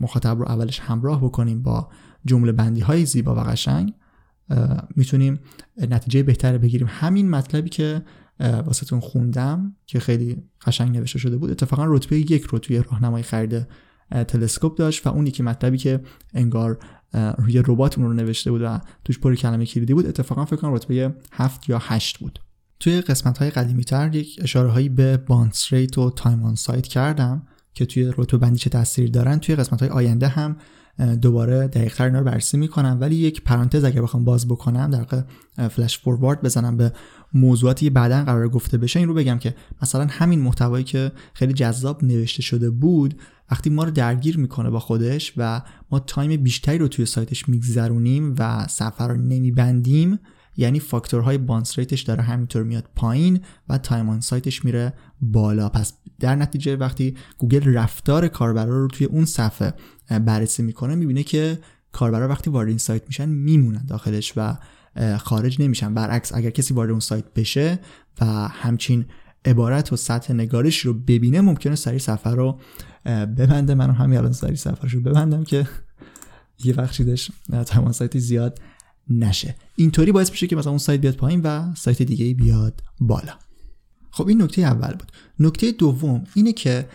مخاطب 0.00 0.38
رو 0.38 0.48
اولش 0.48 0.80
همراه 0.80 1.24
بکنیم 1.24 1.62
با 1.62 1.88
جمله 2.24 2.52
بندی 2.52 2.80
های 2.80 3.06
زیبا 3.06 3.34
و 3.34 3.38
قشنگ 3.38 3.94
می‌تونیم 4.96 5.40
نتیجه 5.90 6.22
بهتری 6.22 6.58
بگیریم. 6.58 6.88
همین 6.90 7.30
مطلبی 7.30 7.68
که 7.68 8.02
واسهتون 8.40 9.00
خوندم 9.00 9.76
که 9.86 10.00
خیلی 10.00 10.42
قشنگ 10.66 10.96
نوشته 10.96 11.18
شده 11.18 11.36
بود. 11.36 11.50
اتفاقا 11.50 11.84
رتبه 11.86 12.18
یک 12.18 12.42
رو 12.42 12.58
توی 12.58 12.78
راهنمای 12.78 13.22
خرید 13.22 13.66
تلسکوپ 14.10 14.76
داشت 14.78 15.06
و 15.06 15.10
اون 15.10 15.26
یکی 15.26 15.42
مطلبی 15.42 15.78
که 15.78 16.00
انگار 16.34 16.78
روی 17.38 17.62
ربات 17.66 17.98
اون 17.98 18.06
رو 18.06 18.12
نوشته 18.12 18.50
بود 18.50 18.62
و 18.62 18.80
توش 19.04 19.18
پر 19.18 19.34
کلمه 19.34 19.66
کلیدی 19.66 19.94
بود 19.94 20.06
اتفاقا 20.06 20.44
فکر 20.44 20.56
کنم 20.56 20.74
رتبه 20.74 21.14
هفت 21.32 21.68
یا 21.68 21.78
هشت 21.82 22.18
بود. 22.18 22.38
توی 22.80 23.00
قسمت 23.00 23.38
های 23.38 23.50
قدیمی 23.50 23.84
تر 23.84 24.14
یک 24.14 24.38
اشاره 24.42 24.88
به 24.88 25.16
bounce 25.16 25.72
rate 25.72 25.98
و 25.98 26.10
time 26.10 26.42
on 26.42 26.54
site 26.54 26.86
کردم 26.86 27.46
که 27.74 27.86
توی 27.86 28.12
رتبه 28.18 28.38
بندی 28.38 28.58
چه 28.58 28.70
تاثیر 28.70 29.10
دارن. 29.10 29.38
توی 29.38 29.56
قسمت 29.56 29.80
های 29.80 29.90
آینده 29.90 30.28
هم 30.28 30.56
دوباره 31.22 31.68
دقیقتر 31.68 32.04
اینا 32.04 32.18
رو 32.18 32.24
بررسی 32.24 32.56
می‌کنم. 32.56 32.98
ولی 33.00 33.16
یک 33.16 33.42
پرانتز 33.42 33.84
اگر 33.84 34.02
بخوام 34.02 34.24
باز 34.24 34.48
بکنم 34.48 34.90
در 34.90 35.24
flash 35.68 35.98
forward 35.98 36.42
بزنم 36.42 36.76
به 36.76 36.92
موضوعاتی 37.34 37.90
بعدا 37.90 38.24
قرار 38.24 38.48
گفته 38.48 38.78
بشه 38.78 38.98
این 38.98 39.08
رو 39.08 39.14
بگم 39.14 39.38
که 39.38 39.54
مثلا 39.82 40.06
همین 40.10 40.40
محتوایی 40.40 40.84
که 40.84 41.12
خیلی 41.34 41.52
جذاب 41.52 42.04
نوشته 42.04 42.42
شده 42.42 42.70
بود 42.70 43.20
وقتی 43.50 43.70
ما 43.70 43.84
رو 43.84 43.90
درگیر 43.90 44.38
می‌کنه 44.38 44.70
با 44.70 44.80
خودش 44.80 45.32
و 45.36 45.62
ما 45.90 45.98
time 45.98 46.42
بیشتری 46.42 46.78
رو 46.78 46.88
توی 46.88 47.06
سایتش 47.06 47.48
میگذرونیم 47.48 48.34
و 48.38 48.66
صفحه 48.68 49.08
رو 49.08 49.16
نمیبندیم 49.16 50.18
یعنی 50.56 50.80
فاکتورهای 50.80 51.38
bounce 51.38 51.78
rate 51.78 51.94
ش 51.94 52.02
داره 52.02 52.22
همینطور 52.22 52.62
میاد 52.62 52.88
پایین 52.96 53.40
و 53.68 53.78
time 53.78 54.08
on 54.08 54.20
site 54.20 54.49
ش 54.49 54.64
میره 54.64 54.92
بالا. 55.20 55.68
پس 55.68 55.92
در 56.20 56.36
نتیجه 56.36 56.76
وقتی 56.76 57.16
گوگل 57.38 57.74
رفتار 57.74 58.28
کاربرا 58.28 58.78
رو 58.78 58.88
توی 58.88 59.06
اون 59.06 59.24
صفحه 59.24 59.74
بررسی 60.08 60.62
می‌کنه 60.62 60.94
می‌بینه 60.94 61.22
که 61.22 61.58
کاربرا 61.92 62.28
وقتی 62.28 62.50
وارد 62.50 62.68
این 62.68 62.78
سایت 62.78 63.02
میشن 63.06 63.28
میمونن 63.28 63.86
داخلش 63.86 64.32
و 64.36 64.56
خارج 65.18 65.62
نمیشن. 65.62 65.94
برعکس 65.94 66.32
اگر 66.34 66.50
کسی 66.50 66.74
وارد 66.74 66.90
اون 66.90 67.00
سایت 67.00 67.24
بشه 67.34 67.78
و 68.20 68.24
همچین 68.48 69.06
عبارت 69.44 69.92
و 69.92 69.96
سطح 69.96 70.34
نگارش 70.34 70.78
رو 70.78 70.94
ببینه 70.94 71.40
ممکنه 71.40 71.74
سریع 71.74 71.98
صفحه 71.98 72.34
رو 72.34 72.58
ببنده. 73.06 73.74
منم 73.74 73.94
همین 73.94 74.18
الان 74.18 74.32
سری 74.32 74.56
سفرش 74.56 74.94
رو 74.94 75.00
ببندم 75.00 75.44
که 75.44 75.66
یه 76.64 76.74
چیدش 76.92 77.30
تمام 77.66 77.92
سایت 77.92 78.18
زیاد 78.18 78.58
نشه. 79.10 79.54
اینطوری 79.76 80.12
باعث 80.12 80.30
میشه 80.30 80.46
که 80.46 80.56
مثلا 80.56 80.70
اون 80.70 80.78
سایت 80.78 81.00
بیاد 81.00 81.14
پایین 81.14 81.40
و 81.40 81.74
سایت 81.74 82.02
دیگه 82.02 82.34
بیاد 82.34 82.80
بالا. 83.00 83.32
خب 84.10 84.28
این 84.28 84.42
نکته 84.42 84.62
اول 84.62 84.92
بود. 84.92 85.12
نکته 85.40 85.72
دوم 85.72 86.24
اینه 86.34 86.52
که 86.52 86.88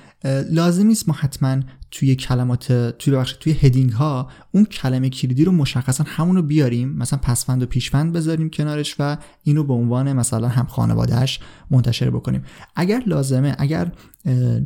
لازم 0.51 0.87
نیست 0.87 1.07
ما 1.07 1.15
حتما 1.17 1.59
توی 1.91 2.15
کلمات 2.15 2.71
توی 2.73 3.13
بخش 3.13 3.33
توی 3.39 3.53
هدینگ 3.53 3.91
ها 3.91 4.29
اون 4.51 4.65
کلمه 4.65 5.09
کلیدی 5.09 5.45
رو 5.45 5.51
مشخصا 5.51 6.03
همون 6.07 6.35
رو 6.35 6.41
بیاریم. 6.41 6.89
مثلا 6.89 7.19
پسفند 7.19 7.63
و 7.63 7.65
پیشفند 7.65 8.13
بذاریم 8.13 8.49
کنارش 8.49 8.95
و 8.99 9.17
اینو 9.43 9.63
به 9.63 9.73
عنوان 9.73 10.13
مثلا 10.13 10.47
هم 10.47 10.65
خانوادهش 10.65 11.39
منتشر 11.71 12.09
بکنیم. 12.09 12.43
اگر 12.75 13.03
لازمه 13.05 13.55
اگر 13.57 13.91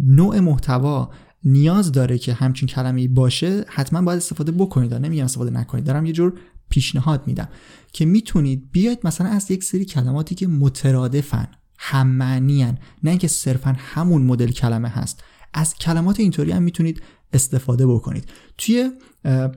نوع 0.02 0.40
محتوا 0.40 1.10
نیاز 1.44 1.92
داره 1.92 2.18
که 2.18 2.34
همچین 2.34 2.68
کلمه 2.68 3.08
باشه 3.08 3.66
حتما 3.68 4.02
باید 4.02 4.18
استفاده 4.18 4.52
بکنید. 4.52 4.94
نمیگم 4.94 5.24
استفاده 5.24 5.52
نکنید. 5.52 5.84
دارم 5.84 6.06
یه 6.06 6.14
جور 6.14 6.34
پیشنهاد 6.74 7.28
میدم 7.28 7.48
که 7.94 8.06
می‌تونید 8.06 8.72
بیاید 8.72 9.00
مثلا 9.04 9.28
از 9.28 9.52
یک 9.52 9.64
سری 9.64 9.86
کلماتی 9.86 10.36
که 10.36 10.48
مترادفن 10.48 11.48
هم 11.78 12.08
معنی 12.08 12.64
نه 13.04 13.10
اینکه 13.10 13.28
صرفا 13.28 13.76
همون 13.78 14.22
مدل 14.22 14.52
کلمه 14.52 14.90
هست. 14.90 15.24
از 15.54 15.76
کلمات 15.76 16.20
اینطوری 16.20 16.52
هم 16.52 16.64
می‌تونید 16.64 17.02
استفاده 17.34 17.88
بکنید. 17.88 18.30
توی 18.58 18.92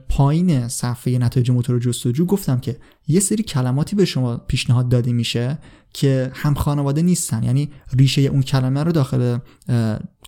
پایین 0.09 0.67
صفحه 0.67 1.17
نتایج 1.17 1.51
موتور 1.51 1.79
جستجو 1.79 2.25
گفتم 2.25 2.59
که 2.59 2.77
یه 3.07 3.19
سری 3.19 3.43
کلماتی 3.43 3.95
به 3.95 4.05
شما 4.05 4.37
پیشنهاد 4.37 4.89
داده 4.89 5.11
میشه 5.11 5.57
که 5.93 6.31
هم 6.33 6.53
خانواده 6.53 7.01
نیستن. 7.01 7.43
یعنی 7.43 7.69
ریشه 7.93 8.21
اون 8.21 8.41
کلمه 8.41 8.83
رو 8.83 8.91
داخل 8.91 9.37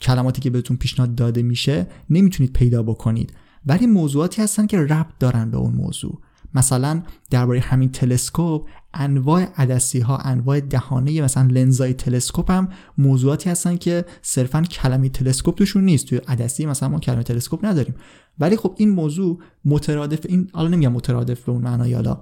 کلماتی 0.01 0.41
که 0.41 0.49
بهتون 0.49 0.77
پیشنهاد 0.77 1.15
داده 1.15 1.41
میشه 1.41 1.87
نمی‌تونید 2.09 2.53
پیدا 2.53 2.83
بکنید. 2.83 3.33
ولی 3.65 3.87
موضوعاتی 3.87 4.41
هستن 4.41 4.67
که 4.67 4.77
ربط 4.77 5.17
دارن 5.19 5.51
به 5.51 5.57
اون 5.57 5.73
موضوع. 5.73 6.21
مثلا 6.53 7.03
درباره 7.29 7.59
همین 7.59 7.91
تلسکوپ 7.91 8.69
انواع 8.93 9.47
عدسی 9.55 9.99
ها 9.99 10.17
انواع 10.17 10.59
دهانه 10.59 11.21
مثلا 11.21 11.47
لنزای 11.51 11.93
تلسکوپ 11.93 12.51
هم 12.51 12.69
موضوعاتی 12.97 13.49
هستن 13.49 13.77
که 13.77 14.05
صرفا 14.21 14.61
کلمه 14.61 15.09
تلسکوپ 15.09 15.55
توشون 15.55 15.83
نیست. 15.83 16.05
توی 16.05 16.17
عدسی 16.17 16.65
مثلا 16.65 16.89
ما 16.89 16.99
کلمه 16.99 17.23
تلسکوپ 17.23 17.65
نداریم. 17.65 17.95
ولی 18.39 18.57
خب 18.57 18.75
این 18.77 18.89
موضوع 18.89 19.39
مترادف 19.65 20.19
این 20.25 20.49
حالا 20.53 20.67
نمیگم 20.67 20.91
مترادف 20.91 21.43
به 21.43 21.51
اون 21.51 21.61
معنای 21.61 21.93
حالا 21.93 22.21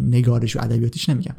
نگارش 0.00 0.56
و 0.56 0.62
ادبیاتیش 0.62 1.08
نمیگم. 1.08 1.34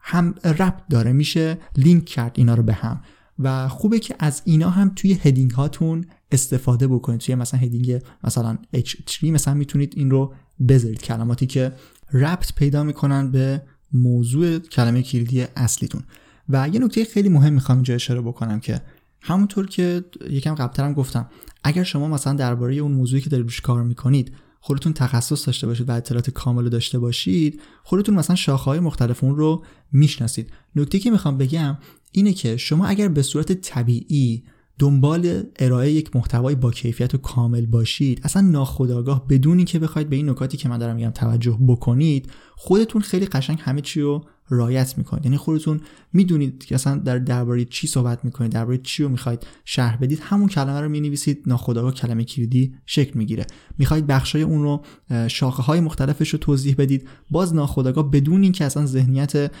هم 0.00 0.34
ربط 0.44 0.88
داره 0.90 1.12
میشه 1.12 1.58
لینک 1.76 2.04
کرد 2.04 2.32
اینا 2.34 2.54
رو 2.54 2.62
به 2.62 2.72
هم. 2.72 3.00
و 3.38 3.68
خوبه 3.68 3.98
که 3.98 4.14
از 4.18 4.42
اینا 4.44 4.70
هم 4.70 4.92
توی 4.96 5.12
هدینگ 5.12 5.50
هاتون 5.50 6.06
استفاده 6.32 6.88
بکنید. 6.88 7.20
توی 7.20 7.34
مثلا 7.34 7.60
هدینگ 7.60 8.02
مثلا 8.24 8.58
H3 8.76 9.24
مثلا 9.24 9.54
می‌تونید 9.54 9.92
این 9.96 10.10
رو 10.10 10.34
بذارید 10.68 11.02
کلماتی 11.02 11.46
که 11.46 11.72
ربط 12.12 12.54
پیدا 12.54 12.82
می‌کنن 12.84 13.30
به 13.30 13.62
موضوع 13.92 14.58
کلمه 14.58 15.02
کلیدی 15.02 15.46
اصلیتون. 15.56 16.02
و 16.48 16.68
یه 16.68 16.80
نکته 16.80 17.04
خیلی 17.04 17.28
مهم 17.28 17.52
می‌خوام 17.52 17.78
اینجا 17.78 17.94
اشاره 17.94 18.20
بکنم 18.20 18.60
که 18.60 18.80
همونطور 19.20 19.66
که 19.66 20.04
یکم 20.30 20.54
قبلترم 20.54 20.92
گفتم 20.92 21.28
اگر 21.64 21.82
شما 21.82 22.08
مثلا 22.08 22.32
درباره 22.32 22.74
اون 22.74 22.92
موضوعی 22.92 23.22
که 23.22 23.30
دارید 23.30 23.46
روش 23.46 23.60
کار 23.60 23.82
می‌کنید 23.82 24.32
خودتون 24.60 24.92
تخصص 24.92 25.46
داشته 25.46 25.66
باشید 25.66 25.88
و 25.88 25.92
اطلاعات 25.92 26.30
کامل 26.30 26.68
داشته 26.68 26.98
باشید 26.98 27.60
خودتون 27.82 28.14
مثلا 28.14 28.36
شاخه‌های 28.36 28.80
مختلف 28.80 29.24
اون 29.24 29.36
رو 29.36 29.64
می‌شناسید. 29.92 30.50
نکته 30.76 30.98
که 30.98 31.10
می‌خوام 31.10 31.38
بگم 31.38 31.78
اینه 32.12 32.32
که 32.32 32.56
شما 32.56 32.86
اگر 32.86 33.08
به 33.08 33.22
صورت 33.22 33.52
طبیعی 33.52 34.44
دنبال 34.78 35.42
ارائه 35.58 35.92
یک 35.92 36.16
محتوای 36.16 36.54
با 36.54 36.70
کیفیت 36.70 37.14
و 37.14 37.18
کامل 37.18 37.66
باشید. 37.66 38.20
اصلا 38.24 38.42
ناخودآگاه 38.42 39.28
بدونی 39.28 39.64
که 39.64 39.78
بخواید 39.78 40.10
به 40.10 40.16
این 40.16 40.30
نکاتی 40.30 40.56
که 40.56 40.68
من 40.68 40.78
دارم 40.78 40.96
میگم 40.96 41.10
توجه 41.10 41.58
بکنید 41.68 42.30
خودتون 42.56 43.02
خیلی 43.02 43.26
قشنگ 43.26 43.58
همه 43.60 43.80
چی 43.80 44.00
رو 44.00 44.24
رایت 44.48 44.98
می‌کنید. 44.98 45.24
یعنی 45.24 45.36
خودتون 45.36 45.80
می‌دونید 46.12 46.64
که 46.64 46.74
اصلا 46.74 46.96
در 46.96 47.18
درباره 47.18 47.64
چی 47.64 47.86
صحبت 47.86 48.24
می‌کنید 48.24 48.52
درباره 48.52 48.78
چی 48.78 49.02
رو 49.02 49.08
می‌خواید 49.08 49.46
شرح 49.64 49.96
بدید. 49.96 50.20
همون 50.22 50.48
کلمه 50.48 50.80
رو 50.80 50.88
می‌نویسید 50.88 51.42
ناخودآگاه 51.46 51.94
کلمه 51.94 52.24
کلیدی 52.24 52.74
شکل 52.86 53.18
می‌گیره. 53.18 53.46
می‌خواید 53.78 54.06
بخشای 54.06 54.42
اون 54.42 54.62
رو 54.62 54.84
شاخه 55.28 55.62
های 55.62 55.80
مختلفش 55.80 56.28
رو 56.28 56.38
توضیح 56.38 56.74
بدید. 56.78 57.08
باز 57.30 57.54
ناخودآگاه 57.54 58.10
بدون 58.10 58.42
اینکه 58.42 58.64
اصلا 58.64 58.86
ذهنیت 58.86 59.52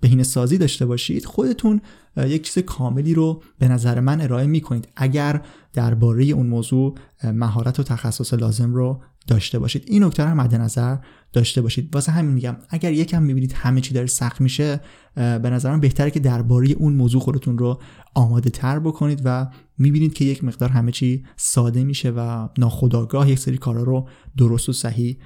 بهینه 0.00 0.22
سازی 0.22 0.58
داشته 0.58 0.86
باشید 0.86 1.24
خودتون 1.24 1.80
یک 2.16 2.42
چیز 2.42 2.64
کاملی 2.64 3.14
رو 3.14 3.42
به 3.58 3.68
نظر 3.68 4.00
من 4.00 4.20
ارائه 4.20 4.46
می‌کنید. 4.46 4.88
اگر 4.96 5.42
درباره 5.74 6.24
اون 6.24 6.46
موضوع 6.46 6.94
مهارت 7.24 7.80
و 7.80 7.82
تخصص 7.82 8.34
لازم 8.34 8.74
رو 8.74 9.02
داشته 9.26 9.58
باشید. 9.58 9.84
این 9.86 10.04
نکته 10.04 10.24
رو 10.24 10.34
مد 10.34 10.54
نظر 10.54 10.96
داشته 11.32 11.62
باشید. 11.62 11.94
واسه 11.94 12.12
همین 12.12 12.30
میگم 12.30 12.56
اگر 12.68 12.92
یکم 12.92 13.22
می‌بینید 13.22 13.52
همه 13.52 13.80
چی 13.80 13.94
داره 13.94 14.06
سخت 14.06 14.40
میشه 14.40 14.80
به 15.14 15.50
نظرم 15.50 15.80
بهتره 15.80 16.10
که 16.10 16.20
درباره 16.20 16.68
اون 16.68 16.92
موضوع 16.92 17.20
خودتون 17.20 17.58
رو 17.58 17.80
آماده 18.14 18.50
تر 18.50 18.78
بکنید 18.78 19.22
و 19.24 19.46
می‌بینید 19.78 20.14
که 20.14 20.24
یک 20.24 20.44
مقدار 20.44 20.68
همه 20.68 20.92
چی 20.92 21.24
ساده 21.36 21.84
میشه 21.84 22.10
و 22.10 22.48
ناخداگاه 22.58 23.30
یک 23.30 23.38
سری 23.38 23.58
کارا 23.58 23.82
رو 23.82 24.08
درست 24.36 24.68
و 24.68 24.72
صحیح 24.72 25.18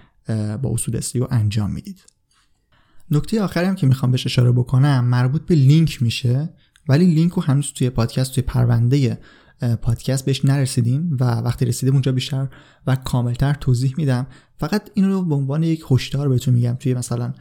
با 0.62 0.70
اصول 0.70 0.96
اصلی 0.96 1.20
رو 1.20 1.28
انجام 1.30 1.70
می‌دید. 1.70 2.04
نکته 3.10 3.42
آخری 3.42 3.66
هم 3.66 3.74
که 3.74 3.86
می‌خوام 3.86 4.12
بهش 4.12 4.26
اشاره 4.26 4.52
بکنم 4.52 5.04
مربوط 5.04 5.42
به 5.42 5.54
لینک 5.54 6.02
میشه 6.02 6.54
ولی 6.88 7.06
لینک 7.06 7.32
رو 7.32 7.42
هنوز 7.42 7.72
توی 7.72 7.90
پادکست 7.90 8.34
توی 8.34 8.42
پرونده 8.42 9.18
پادکست 9.82 10.24
بهش 10.24 10.44
نرسیدیم 10.44 11.16
و 11.20 11.24
وقتی 11.24 11.64
رسیدیم 11.64 11.94
اونجا 11.94 12.12
بیشتر 12.12 12.48
و 12.86 12.96
کاملتر 12.96 13.54
توضیح 13.54 13.94
میدم. 13.96 14.26
فقط 14.56 14.90
این 14.94 15.08
رو 15.08 15.24
به 15.24 15.34
عنوان 15.34 15.62
یک 15.62 15.84
هشدار 15.90 16.28
بهتون 16.28 16.54
میگم 16.54 16.76
توی 16.80 16.94
مثلا 16.94 17.32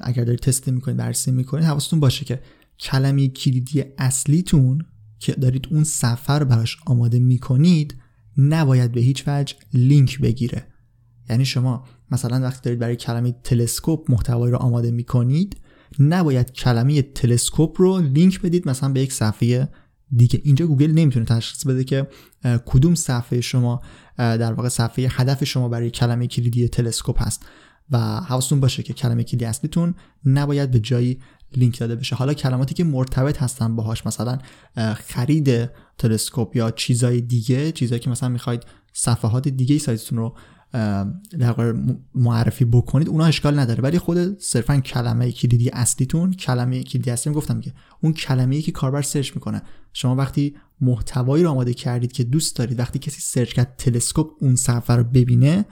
اگر 0.00 0.24
دارید 0.24 0.40
تست 0.40 0.68
می‌کنید 0.68 0.96
بررسی 0.96 1.30
می‌کنید 1.30 1.64
حواستون 1.64 2.00
باشه 2.00 2.24
که 2.24 2.40
کلمه 2.80 3.28
کلیدی 3.28 3.84
اصلیتون 3.98 4.84
که 5.18 5.32
دارید 5.32 5.68
اون 5.70 5.84
سفر 5.84 6.44
براش 6.44 6.76
آماده 6.86 7.18
می‌کنید 7.18 7.94
نباید 8.36 8.92
به 8.92 9.00
هیچ 9.00 9.24
وجه 9.26 9.54
لینک 9.74 10.20
بگیره. 10.20 10.66
یعنی 11.30 11.44
شما 11.44 11.84
مثلا 12.10 12.40
وقتی 12.40 12.60
دارید 12.64 12.80
برای 12.80 12.96
کلمه 12.96 13.34
تلسکوپ 13.44 14.10
محتوایی 14.10 14.52
رو 14.52 14.58
آماده 14.58 14.90
می‌کنید 14.90 15.56
نباید 15.98 16.52
کلمه 16.52 17.02
تلسکوپ 17.02 17.80
رو 17.80 17.98
لینک 17.98 18.40
بدید 18.40 18.68
مثلا 18.68 18.92
به 18.92 19.00
یک 19.00 19.12
صفحه 19.12 19.68
دیگه. 20.16 20.40
اینجا 20.44 20.66
گوگل 20.66 20.90
نمی‌تونه 20.90 21.26
تشخیص 21.26 21.66
بده 21.66 21.84
که 21.84 22.08
کدوم 22.66 22.94
صفحه 22.94 23.40
شما 23.40 23.82
در 24.16 24.52
واقع 24.52 24.68
صفحه 24.68 25.08
هدف 25.10 25.44
شما 25.44 25.68
برای 25.68 25.90
کلمه 25.90 26.26
کلیدی 26.26 26.68
تلسکوپ 26.68 27.22
هست. 27.22 27.46
و 27.90 27.98
حواستون 27.98 28.60
باشه 28.60 28.82
که 28.82 28.92
کلمه 28.92 29.24
کلیدی 29.24 29.44
اصلیتون 29.44 29.94
نباید 30.24 30.70
به 30.70 30.80
جایی 30.80 31.18
لینک 31.56 31.78
داده 31.78 31.96
بشه. 31.96 32.16
حالا 32.16 32.34
کلماتی 32.34 32.74
که 32.74 32.84
مرتبط 32.84 33.42
هستن 33.42 33.76
باهاش 33.76 34.06
مثلا 34.06 34.38
خرید 34.94 35.70
تلسکوپ 35.98 36.56
یا 36.56 36.70
چیزای 36.70 37.20
دیگه 37.20 37.72
چیزایی 37.72 38.00
که 38.00 38.10
مثلا 38.10 38.28
می‌خواید 38.28 38.62
صفحات 38.92 39.48
دیگه 39.48 39.78
سایتتون 39.78 40.18
رو 40.18 40.36
در 40.72 41.74
معرفی 42.14 42.64
بکنید. 42.64 43.08
اونا 43.08 43.24
اشکال 43.24 43.58
نداره. 43.58 43.82
ولی 43.82 43.98
خود 43.98 44.38
صرفا 44.38 44.76
کلمه 44.76 45.32
کلیدی 45.32 45.70
اصلیتون 45.70 46.32
کلمه 46.32 46.82
کلیدی 46.82 47.10
اصلی 47.10 47.32
گفتم 47.32 47.60
که 47.60 47.72
اون 48.02 48.12
کلمه 48.12 48.56
ای 48.56 48.62
که 48.62 48.72
کاربر 48.72 49.02
search 49.02 49.34
می‌کنه. 49.34 49.62
شما 49.92 50.16
وقتی 50.16 50.54
محتوایی 50.80 51.44
رو 51.44 51.50
آماده 51.50 51.74
کردید 51.74 52.12
که 52.12 52.24
دوست 52.24 52.56
دارید 52.56 52.78
وقتی 52.78 52.98
کسی 52.98 53.20
search 53.20 53.52
کرد 53.52 53.74
تلسکوپ 53.78 54.30
اون 54.40 54.56
صفحه 54.56 54.96
رو 54.96 55.04
ببینه 55.04 55.64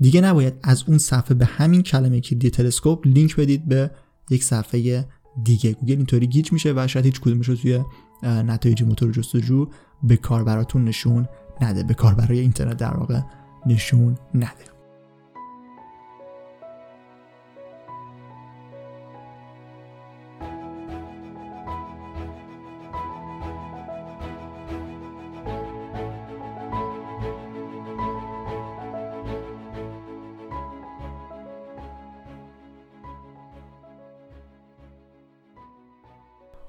دیگه 0.00 0.20
نباید 0.20 0.54
از 0.62 0.84
اون 0.86 0.98
صفحه 0.98 1.34
به 1.34 1.44
همین 1.44 1.82
کلمه 1.82 2.20
کلیدی 2.20 2.50
تلسکوپ 2.50 3.06
لینک 3.06 3.36
بدید 3.36 3.68
به 3.68 3.90
یک 4.30 4.44
صفحه 4.44 5.08
دیگه. 5.44 5.72
گوگل 5.72 5.96
اینطوری 5.96 6.26
گیج 6.26 6.52
میشه 6.52 6.72
و 6.76 6.86
شاید 6.86 7.04
هیچ 7.04 7.20
کدومش 7.20 7.48
رو 7.48 7.56
توی 7.56 7.84
نتایج 8.22 8.82
موتور 8.82 9.12
جستجو 9.12 9.68
به 10.02 10.16
کاربراتون 10.16 10.84
نشون 10.84 11.28
نده 11.60 11.82
به 11.82 11.94
کاربرای 11.94 12.38
اینترنت 12.40 12.76
در 12.76 12.96
واقع 12.96 13.20
نشون 13.66 14.18
نده. 14.34 14.74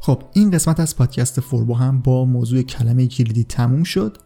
خب 0.05 0.23
این 0.33 0.51
قسمت 0.51 0.79
از 0.79 0.95
پادکست 0.95 1.39
فوربو 1.39 1.73
هم 1.73 2.01
با 2.01 2.25
موضوع 2.25 2.61
کلمه 2.61 3.07
کلیدی 3.07 3.43
تموم 3.43 3.83
شد. 3.83 4.17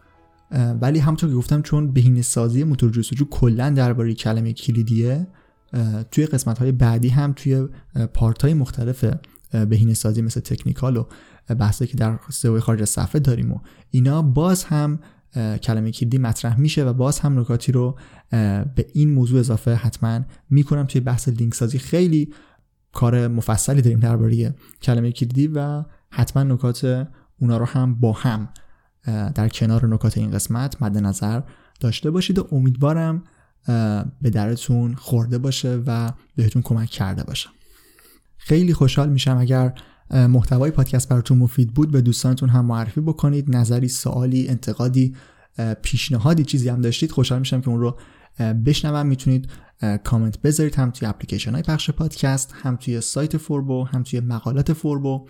ولی 0.51 0.99
همونطور 0.99 1.29
که 1.29 1.35
گفتم 1.35 1.61
چون 1.61 1.91
بهینه 1.91 2.21
سازی 2.21 2.63
موتور 2.63 2.91
جستجو 2.91 3.25
کلا 3.25 3.69
درباره 3.69 4.13
کلمه 4.13 4.53
کلیدیه 4.53 5.27
توی 6.11 6.25
قسمت 6.25 6.59
های 6.59 6.71
بعدی 6.71 7.09
هم 7.09 7.33
توی 7.33 7.67
پارت 8.13 8.41
های 8.41 8.53
مختلف 8.53 9.05
بهینه 9.69 9.93
سازی 9.93 10.21
مثل 10.21 10.39
تکنیکال 10.39 10.97
و 10.97 11.05
بحثی 11.55 11.87
که 11.87 11.97
در 11.97 12.19
سئو 12.29 12.59
خارج 12.59 12.81
از 12.81 12.89
صفحه 12.89 13.19
داریم 13.19 13.51
و 13.51 13.59
اینا 13.91 14.21
باز 14.21 14.63
هم 14.63 14.99
کلمه 15.63 15.91
کلیدی 15.91 16.17
مطرح 16.17 16.59
میشه 16.59 16.85
و 16.85 16.93
باز 16.93 17.19
هم 17.19 17.39
نکاتی 17.39 17.71
رو 17.71 17.99
به 18.75 18.85
این 18.93 19.13
موضوع 19.13 19.39
اضافه 19.39 19.73
حتما 19.73 20.21
می‌کنم. 20.49 20.85
توی 20.85 21.01
بحث 21.01 21.29
لینک 21.29 21.53
سازی 21.53 21.79
خیلی 21.79 22.33
کار 22.93 23.27
مفصلی 23.27 23.81
داریم 23.81 23.99
درباره 23.99 24.55
کلمه 24.81 25.11
کلیدی 25.11 25.47
و 25.47 25.83
حتما 26.09 26.43
نکات 26.43 27.07
اونا 27.39 27.57
رو 27.57 27.65
هم 27.65 27.99
با 27.99 28.11
هم 28.11 28.49
در 29.05 29.49
کنار 29.49 29.85
نکات 29.85 30.17
این 30.17 30.31
قسمت 30.31 30.81
مد 30.81 30.97
نظر 30.97 31.41
داشته 31.79 32.11
باشید 32.11 32.39
و 32.39 32.47
امیدوارم 32.51 33.23
به 34.21 34.29
درتون 34.29 34.95
خورده 34.95 35.37
باشه 35.37 35.83
و 35.85 36.11
بهتون 36.35 36.61
کمک 36.61 36.89
کرده 36.89 37.23
باشه. 37.23 37.49
خیلی 38.37 38.73
خوشحال 38.73 39.09
میشم 39.09 39.37
اگر 39.37 39.73
محتوای 40.11 40.71
پادکست 40.71 41.09
براتون 41.09 41.37
مفید 41.37 41.73
بود 41.73 41.91
به 41.91 42.01
دوستانتون 42.01 42.49
هم 42.49 42.65
معرفی 42.65 43.01
بکنید 43.01 43.55
نظری 43.55 43.87
سوالی 43.87 44.47
انتقادی 44.47 45.15
پیشنهادی 45.81 46.43
چیزی 46.43 46.69
هم 46.69 46.81
داشتید 46.81 47.11
خوشحال 47.11 47.39
میشم 47.39 47.61
که 47.61 47.69
اون 47.69 47.79
رو 47.79 47.97
بشنوم. 48.65 49.07
می‌تونید 49.07 49.49
کامنت 50.03 50.41
بذارید 50.41 50.75
هم 50.75 50.91
توی 50.91 51.07
اپلیکیشن 51.07 51.53
های 51.53 51.61
پخش 51.61 51.89
پادکست 51.89 52.53
هم 52.63 52.75
توی 52.75 53.01
سایت 53.01 53.37
فوربو 53.37 53.83
هم 53.83 54.03
توی 54.03 54.19
مقالات 54.19 54.73
فوربو. 54.73 55.27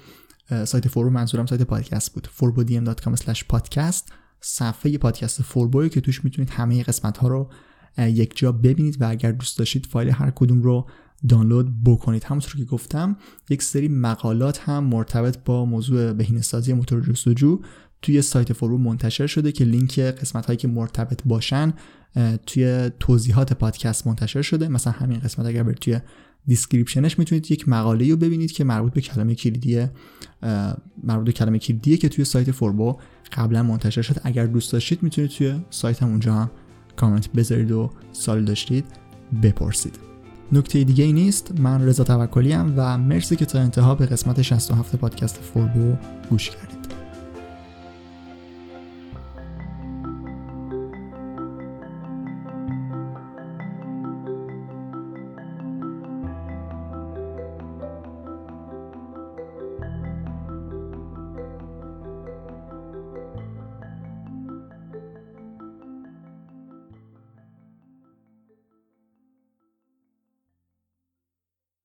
سایت 0.65 0.87
فوربو 0.87 1.09
منظورم 1.09 1.45
سایت 1.45 1.61
پادکست 1.61 2.13
بود. 2.13 2.27
forbodm.com 2.39 3.15
podcast. 3.53 4.03
صفحه 4.41 4.97
پادکست 4.97 5.41
فوربو 5.41 5.87
که 5.87 6.01
توش 6.01 6.23
می‌تونید 6.23 6.49
همه 6.49 6.83
قسمت 6.83 7.17
ها 7.17 7.27
رو 7.27 7.49
یک 7.97 8.37
جا 8.37 8.51
ببینید 8.51 9.01
و 9.01 9.09
اگر 9.09 9.31
دوست 9.31 9.57
داشتید 9.57 9.85
فایل 9.85 10.09
هر 10.09 10.31
کدوم 10.31 10.61
رو 10.61 10.89
دانلود 11.29 11.83
بکنید. 11.83 12.23
همونطور 12.23 12.55
که 12.55 12.65
گفتم 12.65 13.17
یک 13.49 13.63
سری 13.63 13.87
مقالات 13.87 14.59
هم 14.59 14.83
مرتبط 14.83 15.37
با 15.45 15.65
موضوع 15.65 16.13
بهینه‌سازی 16.13 16.73
موتور 16.73 17.01
جستجو 17.01 17.61
توی 18.01 18.21
سایت 18.21 18.53
فوربو 18.53 18.77
منتشر 18.77 19.27
شده 19.27 19.51
که 19.51 19.65
لینک 19.65 19.99
قسمت 19.99 20.45
هایی 20.45 20.57
که 20.57 20.67
مرتبط 20.67 21.21
باشن 21.25 21.73
توی 22.45 22.91
توضیحات 22.99 23.53
پادکست 23.53 24.07
منتشر 24.07 24.41
شده. 24.41 24.67
مثلا 24.67 24.93
همین 24.93 25.19
قسمت 25.19 25.45
اگر 25.45 25.63
برید 25.63 25.77
توی 25.77 25.99
description 26.47 27.08
ش 27.08 27.19
می‌تونید 27.19 27.51
یک 27.51 27.69
مقاله 27.69 28.09
رو 28.09 28.17
ببینید 28.17 28.51
که 28.51 28.63
مربوط 28.63 28.93
به 28.93 29.01
کلمه 29.01 29.35
کلیدی 29.35 29.87
مربوط 31.03 31.25
به 31.25 31.31
کلمه 31.31 31.59
کلیدیه 31.59 31.97
که 31.97 32.09
توی 32.09 32.25
سایت 32.25 32.51
فوربو 32.51 32.97
قبلا 33.31 33.63
منتشر 33.63 34.01
شده 34.01 34.21
اگر 34.23 34.45
دوست 34.45 34.73
داشتید 34.73 35.03
می‌تونید 35.03 35.31
توی 35.31 35.55
سایت 35.69 36.03
هم 36.03 36.09
اونجا 36.09 36.33
هم 36.33 36.51
کامنت 36.95 37.31
بذارید 37.31 37.71
و 37.71 37.89
سوال 38.11 38.45
داشتید 38.45 38.85
بپرسید. 39.43 39.99
نکته 40.51 40.83
دیگه 40.83 41.03
ای 41.03 41.13
نیست. 41.13 41.59
من 41.59 41.85
رضا 41.85 42.03
توکلی 42.03 42.53
و 42.53 42.97
مرسی 42.97 43.35
که 43.35 43.45
تا 43.45 43.59
انتها 43.59 43.95
به 43.95 44.05
قسمت 44.05 44.41
67 44.41 44.95
پادکست 44.95 45.37
فوربو 45.37 45.95
گوش 46.29 46.49
کردید. 46.49 46.78